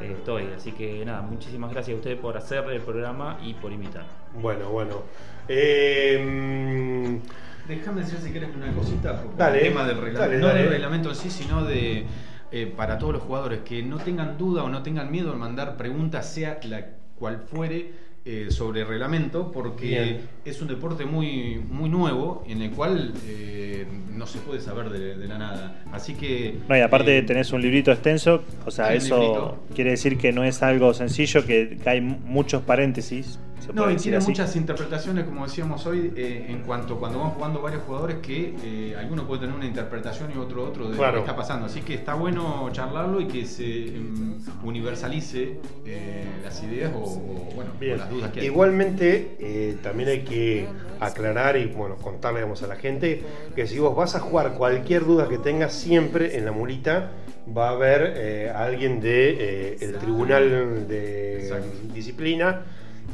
[0.00, 0.48] estoy.
[0.56, 4.04] Así que nada, muchísimas gracias a ustedes por hacer el programa y por invitar.
[4.40, 5.02] Bueno, bueno.
[5.48, 7.20] Eh,
[7.68, 10.20] Déjame decir si quieres una cosita Dale, el tema del reglamento.
[10.20, 10.60] dale, no dale.
[10.60, 12.06] del reglamento en sí, sino de
[12.52, 15.76] eh, para todos los jugadores que no tengan duda o no tengan miedo en mandar
[15.76, 16.86] preguntas, sea la
[17.16, 18.05] cual fuere.
[18.28, 20.20] Eh, sobre reglamento porque Bien.
[20.44, 25.16] es un deporte muy muy nuevo en el cual eh, no se puede saber de,
[25.16, 28.94] de la nada así que No, y aparte eh, tenés un librito extenso, o sea,
[28.94, 33.38] eso quiere decir que no es algo sencillo, que, que hay muchos paréntesis.
[33.66, 34.28] Se No, y tiene así.
[34.28, 38.96] muchas interpretaciones, como decíamos hoy, eh, en cuanto cuando van jugando varios jugadores que eh,
[38.96, 41.16] alguno puede tener una interpretación y otro otro de Claro.
[41.16, 41.66] lo que está pasando.
[41.66, 47.48] Así que está bueno charlarlo y que se em, universalice eh, las ideas o, o,
[47.54, 48.46] bueno, o las dudas que hay.
[48.46, 50.68] Igualmente, también hay que
[51.00, 53.22] aclarar y bueno, contarle digamos, a la gente
[53.54, 57.10] que si vos vas a jugar cualquier duda que tengas, siempre en la mulita
[57.56, 61.52] va a haber alguien de el tribunal de
[61.94, 62.62] disciplina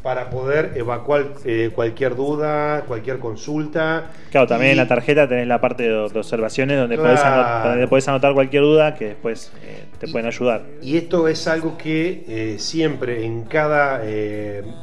[0.02, 4.10] para poder evacuar eh, cualquier duda, cualquier consulta.
[4.30, 7.10] Claro, también en la tarjeta tenés la parte de, de observaciones donde, Claro.
[7.10, 10.62] podés anotar, donde podés anotar cualquier duda que después eh, te pueden ayudar.
[10.82, 14.02] Y esto es algo que eh, siempre en cada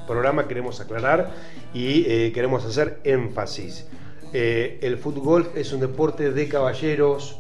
[0.08, 1.32] programa queremos aclarar
[1.74, 3.88] y queremos hacer énfasis.
[4.32, 7.38] El fútbol es un deporte de caballeros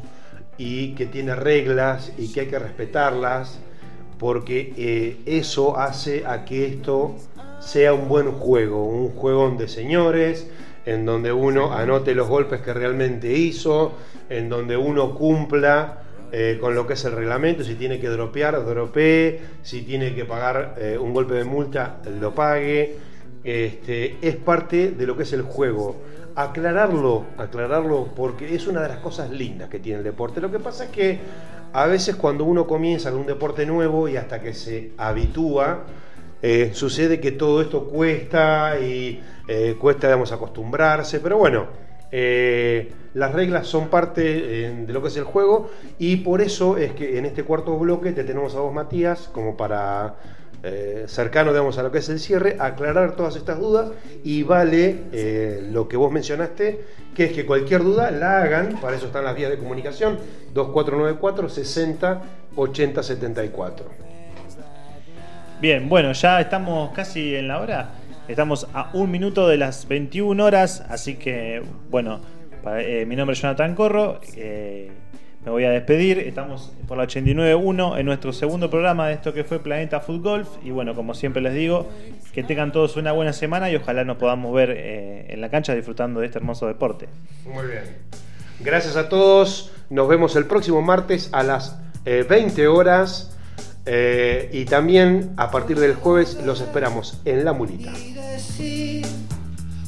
[0.58, 3.60] y que tiene reglas y que hay que respetarlas
[4.20, 7.16] porque eh, eso hace a que esto
[7.60, 10.49] sea un buen juego, un juego de señores,
[10.86, 13.93] en donde uno anote los golpes que realmente hizo,
[14.30, 18.64] en donde uno cumpla eh, con lo que es el reglamento, si tiene que dropear,
[18.64, 22.97] dropee, si tiene que pagar eh, un golpe de multa, lo pague.
[23.43, 25.95] Este, es parte de lo que es el juego.
[26.36, 30.39] Aclararlo, aclararlo, porque es una de las cosas lindas que tiene el deporte.
[30.39, 31.20] Lo que pasa es que
[31.74, 35.86] a veces cuando uno comienza con un deporte nuevo y hasta que se habitúa,
[36.42, 41.68] eh, sucede que todo esto cuesta y eh, cuesta, digamos, acostumbrarse, pero bueno,
[42.12, 46.94] eh, las reglas son parte de lo que es el juego y por eso es
[46.94, 50.16] que en este cuarto bloque te tenemos a vos, Matías, como para
[50.64, 53.92] eh, cercano, digamos, a lo que es el cierre, aclarar todas estas dudas
[54.24, 56.86] y vale lo que vos mencionaste,
[57.16, 60.20] que es que cualquier duda la hagan, para eso están las vías de comunicación,
[60.54, 62.22] 2494 60
[62.56, 64.09] 80 74.
[65.62, 67.89] Bien, bueno, ya estamos casi en la hora.
[68.28, 72.22] Estamos a un minuto de las 21 horas, así que, bueno,
[72.78, 74.22] eh, mi nombre es Jonathan Corro.
[74.38, 74.89] eh,
[75.43, 76.20] me voy a despedir.
[76.20, 80.47] Estamos por la 89.1 en nuestro segundo programa de esto que fue Planeta Food Golf.
[80.64, 81.88] Y bueno, como siempre les digo,
[82.34, 85.74] que tengan todos una buena semana y ojalá nos podamos ver eh, en la cancha
[85.74, 87.07] disfrutando de este hermoso deporte.
[87.45, 87.84] Muy bien.
[88.60, 89.72] Gracias a todos.
[89.89, 93.38] Nos vemos el próximo martes a las eh, 20 horas.
[93.86, 97.92] Eh, y también a partir del jueves los esperamos en La Mulita.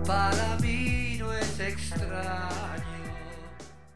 [0.06, 2.75] para mí no es extraño.